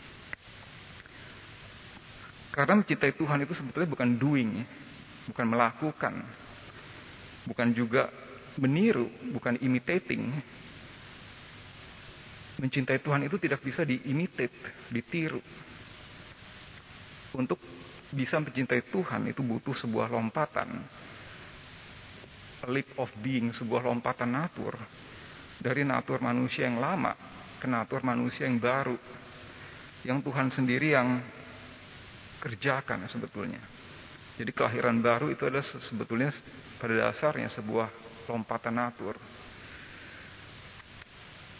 Karena 2.54 2.78
mencintai 2.78 3.12
Tuhan 3.18 3.42
itu 3.42 3.52
sebetulnya 3.56 3.90
bukan 3.90 4.10
doing, 4.14 4.62
bukan 5.26 5.46
melakukan, 5.50 6.14
bukan 7.50 7.68
juga 7.74 8.08
meniru, 8.62 9.10
bukan 9.34 9.58
imitating. 9.58 10.30
Mencintai 12.54 13.02
Tuhan 13.02 13.26
itu 13.26 13.36
tidak 13.42 13.58
bisa 13.58 13.82
diimitate, 13.82 14.54
ditiru. 14.94 15.42
Untuk 17.34 17.58
bisa 18.14 18.38
mencintai 18.38 18.86
Tuhan 18.86 19.26
itu 19.26 19.42
butuh 19.42 19.74
sebuah 19.74 20.06
lompatan. 20.06 20.70
A 22.64 22.66
leap 22.72 22.96
of 22.96 23.12
being, 23.20 23.52
sebuah 23.52 23.84
lompatan 23.84 24.32
natur. 24.32 24.80
Dari 25.60 25.84
natur 25.84 26.24
manusia 26.24 26.64
yang 26.64 26.80
lama 26.80 27.12
ke 27.60 27.68
natur 27.68 28.00
manusia 28.00 28.48
yang 28.48 28.56
baru. 28.56 28.96
Yang 30.04 30.18
Tuhan 30.24 30.48
sendiri 30.48 30.96
yang 30.96 31.20
kerjakan 32.40 33.04
sebetulnya. 33.08 33.60
Jadi 34.40 34.50
kelahiran 34.50 34.98
baru 34.98 35.28
itu 35.30 35.44
adalah 35.44 35.64
sebetulnya 35.64 36.32
pada 36.80 37.08
dasarnya 37.08 37.48
sebuah 37.52 37.88
lompatan 38.28 38.74
natur. 38.76 39.14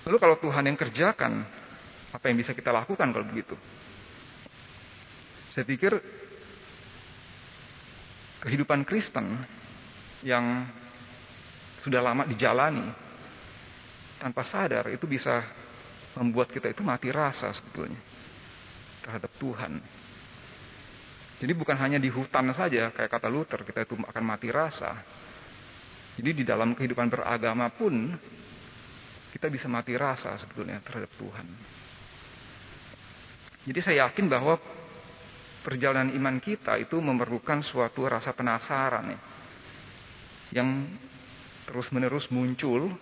Lalu 0.05 0.17
kalau 0.21 0.37
Tuhan 0.37 0.69
yang 0.69 0.77
kerjakan, 0.77 1.33
apa 2.13 2.25
yang 2.29 2.37
bisa 2.37 2.53
kita 2.53 2.69
lakukan 2.69 3.09
kalau 3.09 3.25
begitu? 3.25 3.57
Saya 5.49 5.65
pikir 5.65 5.97
kehidupan 8.45 8.85
Kristen 8.85 9.41
yang 10.21 10.69
sudah 11.85 12.01
lama 12.01 12.25
dijalani 12.25 12.89
tanpa 14.17 14.41
sadar 14.49 14.89
itu 14.89 15.05
bisa 15.05 15.45
membuat 16.17 16.49
kita 16.49 16.73
itu 16.73 16.81
mati 16.81 17.13
rasa 17.13 17.53
sebetulnya 17.53 18.01
terhadap 19.05 19.29
Tuhan. 19.37 19.73
Jadi 21.45 21.53
bukan 21.53 21.77
hanya 21.77 22.01
di 22.01 22.09
hutan 22.09 22.49
saja 22.57 22.89
kayak 22.89 23.11
kata 23.13 23.29
Luther 23.29 23.61
kita 23.69 23.85
itu 23.85 24.01
akan 24.01 24.25
mati 24.25 24.49
rasa. 24.49 24.97
Jadi 26.17 26.41
di 26.41 26.45
dalam 26.47 26.73
kehidupan 26.73 27.13
beragama 27.13 27.69
pun 27.75 28.17
kita 29.35 29.51
bisa 29.53 29.69
mati 29.69 29.93
rasa 29.99 30.39
sebetulnya 30.41 30.81
terhadap 30.81 31.11
Tuhan. 31.21 31.47
Jadi 33.69 33.79
saya 33.85 34.09
yakin 34.09 34.31
bahwa 34.31 34.57
perjalanan 35.67 36.15
iman 36.17 36.37
kita 36.41 36.81
itu 36.81 36.97
memerlukan 36.97 37.61
suatu 37.67 38.07
rasa 38.07 38.31
penasaran 38.31 39.05
ya, 39.11 39.21
yang 40.61 40.69
terus-menerus 41.65 42.29
muncul 42.29 42.93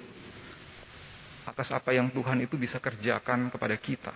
atas 1.42 1.75
apa 1.75 1.90
yang 1.90 2.11
Tuhan 2.14 2.42
itu 2.42 2.55
bisa 2.55 2.79
kerjakan 2.79 3.51
kepada 3.51 3.75
kita. 3.79 4.14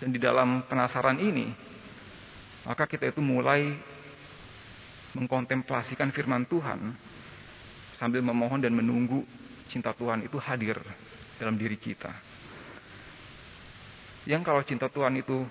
Dan 0.00 0.12
di 0.12 0.20
dalam 0.20 0.64
penasaran 0.68 1.20
ini, 1.20 1.52
maka 2.64 2.84
kita 2.84 3.08
itu 3.08 3.20
mulai 3.20 3.76
mengkontemplasikan 5.16 6.12
firman 6.12 6.44
Tuhan 6.44 6.92
sambil 7.96 8.20
memohon 8.20 8.60
dan 8.60 8.76
menunggu 8.76 9.24
cinta 9.72 9.96
Tuhan 9.96 10.28
itu 10.28 10.36
hadir 10.36 10.76
dalam 11.40 11.56
diri 11.56 11.80
kita. 11.80 12.12
Yang 14.28 14.42
kalau 14.44 14.62
cinta 14.66 14.86
Tuhan 14.90 15.16
itu 15.16 15.46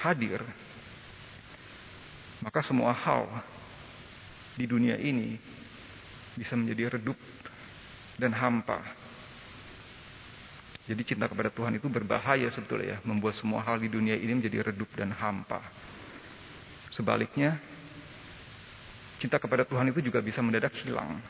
hadir, 0.00 0.42
maka 2.40 2.64
semua 2.64 2.96
hal 2.96 3.28
di 4.56 4.64
dunia 4.64 4.96
ini 4.98 5.36
bisa 6.40 6.56
menjadi 6.56 6.96
redup 6.96 7.20
dan 8.16 8.32
hampa. 8.32 8.80
Jadi 10.88 11.04
cinta 11.04 11.28
kepada 11.28 11.52
Tuhan 11.52 11.76
itu 11.76 11.84
berbahaya 11.92 12.48
sebetulnya 12.48 12.96
ya, 12.96 12.98
membuat 13.04 13.36
semua 13.36 13.60
hal 13.60 13.76
di 13.76 13.92
dunia 13.92 14.16
ini 14.16 14.40
menjadi 14.40 14.72
redup 14.72 14.88
dan 14.96 15.12
hampa. 15.12 15.60
Sebaliknya, 16.88 17.60
cinta 19.20 19.36
kepada 19.36 19.68
Tuhan 19.68 19.92
itu 19.92 20.00
juga 20.00 20.24
bisa 20.24 20.40
mendadak 20.40 20.72
hilang 20.80 21.20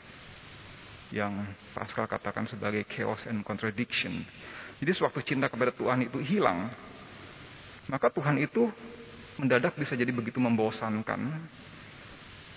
yang 1.11 1.43
Pascal 1.75 2.07
katakan 2.07 2.47
sebagai 2.47 2.87
chaos 2.87 3.27
and 3.27 3.43
contradiction. 3.43 4.23
Jadi 4.79 4.91
sewaktu 4.95 5.21
cinta 5.27 5.51
kepada 5.51 5.75
Tuhan 5.75 6.07
itu 6.07 6.17
hilang, 6.23 6.71
maka 7.91 8.07
Tuhan 8.07 8.39
itu 8.39 8.71
mendadak 9.35 9.75
bisa 9.75 9.93
jadi 9.93 10.09
begitu 10.09 10.39
membosankan 10.39 11.21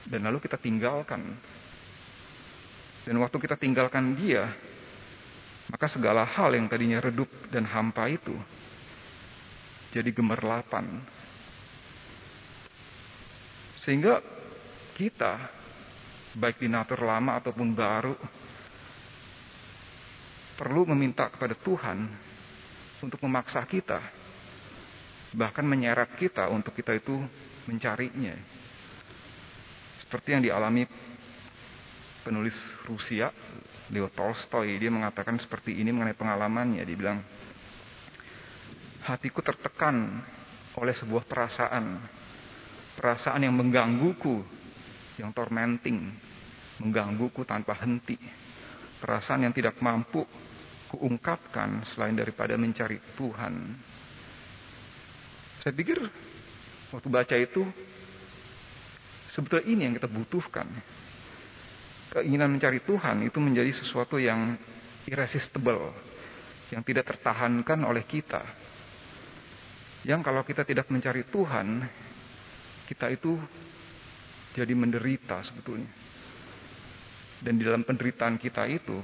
dan 0.09 0.21
lalu 0.25 0.41
kita 0.41 0.57
tinggalkan. 0.57 1.37
Dan 3.05 3.21
waktu 3.21 3.37
kita 3.37 3.61
tinggalkan 3.61 4.17
dia, 4.17 4.49
maka 5.69 5.87
segala 5.89 6.25
hal 6.25 6.57
yang 6.57 6.69
tadinya 6.69 7.01
redup 7.05 7.29
dan 7.53 7.69
hampa 7.69 8.09
itu 8.09 8.33
jadi 9.95 10.11
gemerlapan. 10.11 11.05
Sehingga 13.79 14.19
kita, 14.97 15.37
baik 16.35 16.59
di 16.59 16.67
natur 16.73 17.05
lama 17.05 17.37
ataupun 17.39 17.69
baru, 17.77 18.17
perlu 20.57 20.89
meminta 20.97 21.29
kepada 21.29 21.55
Tuhan 21.55 22.09
untuk 23.05 23.21
memaksa 23.23 23.61
kita, 23.69 24.01
bahkan 25.37 25.63
menyeret 25.63 26.17
kita 26.17 26.49
untuk 26.49 26.73
kita 26.73 26.97
itu 26.97 27.15
mencarinya. 27.69 28.35
Seperti 30.01 30.29
yang 30.33 30.43
dialami 30.43 30.83
penulis 32.25 32.57
Rusia, 32.89 33.29
Leo 33.93 34.09
Tolstoy, 34.09 34.81
dia 34.81 34.89
mengatakan 34.89 35.37
seperti 35.37 35.77
ini 35.77 35.93
mengenai 35.93 36.17
pengalamannya. 36.17 36.83
Dia 36.83 36.97
bilang, 36.97 37.21
hatiku 39.05 39.45
tertekan 39.45 40.25
oleh 40.81 40.97
sebuah 40.97 41.29
perasaan, 41.29 42.01
perasaan 42.97 43.45
yang 43.45 43.55
menggangguku, 43.55 44.41
yang 45.21 45.31
tormenting, 45.37 46.11
menggangguku 46.81 47.45
tanpa 47.45 47.77
henti 47.79 48.17
perasaan 49.05 49.45
yang 49.45 49.53
tidak 49.53 49.77
mampu 49.85 50.25
kuungkapkan 50.89 51.85
selain 51.93 52.17
daripada 52.17 52.57
mencari 52.57 52.97
Tuhan. 53.21 53.55
Saya 55.61 55.77
pikir 55.77 56.01
waktu 56.89 57.09
baca 57.13 57.37
itu 57.37 57.69
sebetulnya 59.29 59.69
ini 59.69 59.81
yang 59.85 59.95
kita 60.01 60.09
butuhkan. 60.09 60.65
Keinginan 62.15 62.55
mencari 62.55 62.79
Tuhan 62.87 63.27
itu 63.27 63.43
menjadi 63.43 63.75
sesuatu 63.75 64.23
yang 64.23 64.55
irresistible, 65.11 65.91
yang 66.71 66.87
tidak 66.87 67.11
tertahankan 67.11 67.83
oleh 67.83 68.07
kita. 68.07 68.39
Yang 70.07 70.21
kalau 70.23 70.47
kita 70.47 70.63
tidak 70.63 70.87
mencari 70.95 71.27
Tuhan, 71.27 71.83
kita 72.87 73.11
itu 73.11 73.35
jadi 74.55 74.71
menderita 74.79 75.43
sebetulnya. 75.43 75.91
Dan 77.43 77.59
di 77.59 77.67
dalam 77.67 77.83
penderitaan 77.83 78.39
kita 78.39 78.63
itu, 78.71 78.95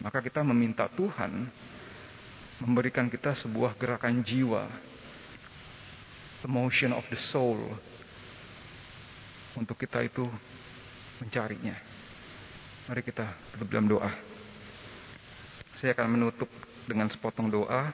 maka 0.00 0.24
kita 0.24 0.40
meminta 0.40 0.88
Tuhan 0.88 1.52
memberikan 2.64 3.12
kita 3.12 3.36
sebuah 3.44 3.76
gerakan 3.76 4.24
jiwa, 4.24 4.72
emotion 6.48 6.96
of 6.96 7.04
the 7.12 7.20
soul, 7.28 7.60
untuk 9.52 9.76
kita 9.76 10.00
itu 10.00 10.24
mencarinya. 11.20 11.91
Mari 12.92 13.08
kita 13.08 13.24
tutup 13.56 13.72
dalam 13.72 13.88
doa. 13.88 14.12
Saya 15.80 15.96
akan 15.96 16.12
menutup 16.12 16.44
dengan 16.84 17.08
sepotong 17.08 17.48
doa 17.48 17.88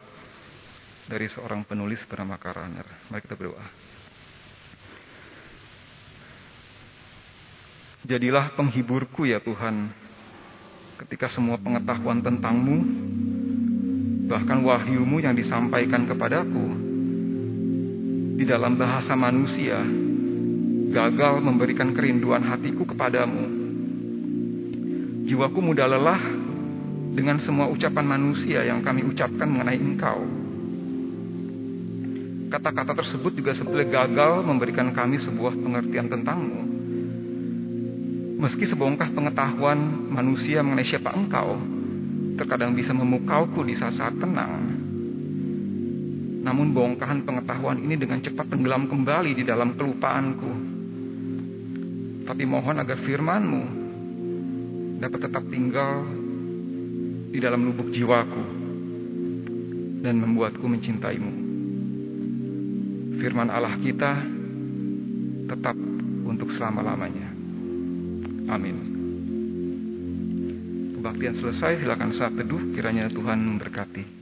dari 1.07 1.31
seorang 1.31 1.63
penulis 1.63 2.03
bernama 2.03 2.35
Karaner. 2.35 2.83
Mari 3.07 3.23
kita 3.23 3.39
berdoa. 3.39 3.63
Jadilah 8.11 8.51
penghiburku 8.59 9.23
ya 9.23 9.39
Tuhan, 9.39 9.87
ketika 11.07 11.31
semua 11.31 11.63
pengetahuan 11.63 12.19
tentangmu, 12.19 12.79
bahkan 14.27 14.67
wahyumu 14.67 15.23
yang 15.23 15.39
disampaikan 15.39 16.11
kepadaku, 16.11 16.67
di 18.35 18.43
dalam 18.43 18.75
bahasa 18.75 19.15
manusia, 19.15 19.79
gagal 20.91 21.39
memberikan 21.39 21.95
kerinduan 21.95 22.43
hatiku 22.43 22.83
kepadamu. 22.83 23.68
Jiwaku 25.29 25.61
mudah 25.61 25.85
lelah 25.85 26.25
dengan 27.13 27.37
semua 27.45 27.69
ucapan 27.69 28.17
manusia 28.17 28.65
yang 28.65 28.81
kami 28.81 29.05
ucapkan 29.05 29.45
mengenai 29.45 29.77
engkau. 29.77 30.25
Kata-kata 32.49 32.97
tersebut 32.97 33.37
juga 33.37 33.53
sebetulnya 33.53 33.93
gagal 33.93 34.41
memberikan 34.41 34.89
kami 34.97 35.21
sebuah 35.21 35.53
pengertian 35.53 36.09
tentangmu. 36.09 36.63
Meski 38.41 38.65
sebongkah 38.73 39.13
pengetahuan 39.13 40.09
manusia 40.09 40.65
mengenai 40.65 40.89
siapa 40.89 41.13
engkau 41.13 41.61
terkadang 42.41 42.73
bisa 42.73 42.97
memukauku 42.97 43.61
di 43.69 43.77
saat-saat 43.77 44.17
tenang. 44.17 44.81
Namun 46.41 46.73
bongkahan 46.73 47.29
pengetahuan 47.29 47.85
ini 47.85 48.01
dengan 48.01 48.25
cepat 48.25 48.49
tenggelam 48.49 48.89
kembali 48.89 49.37
di 49.37 49.45
dalam 49.45 49.77
kelupaanku. 49.77 50.53
Tapi 52.25 52.43
mohon 52.49 52.81
agar 52.81 52.97
firmanmu 53.05 53.78
dapat 54.99 55.31
tetap 55.31 55.47
tinggal 55.47 56.03
di 57.31 57.39
dalam 57.39 57.71
lubuk 57.71 57.95
jiwaku 57.95 58.43
dan 60.03 60.19
membuatku 60.19 60.67
mencintaimu. 60.67 61.33
Firman 63.19 63.51
Allah 63.51 63.79
kita 63.79 64.13
tetap 65.47 65.75
untuk 66.27 66.51
selama-lamanya. 66.55 67.31
Amin. 68.51 68.77
Kebaktian 70.99 71.39
selesai, 71.39 71.79
silakan 71.79 72.11
saat 72.11 72.35
teduh, 72.35 72.75
kiranya 72.75 73.07
Tuhan 73.11 73.39
memberkati. 73.39 74.18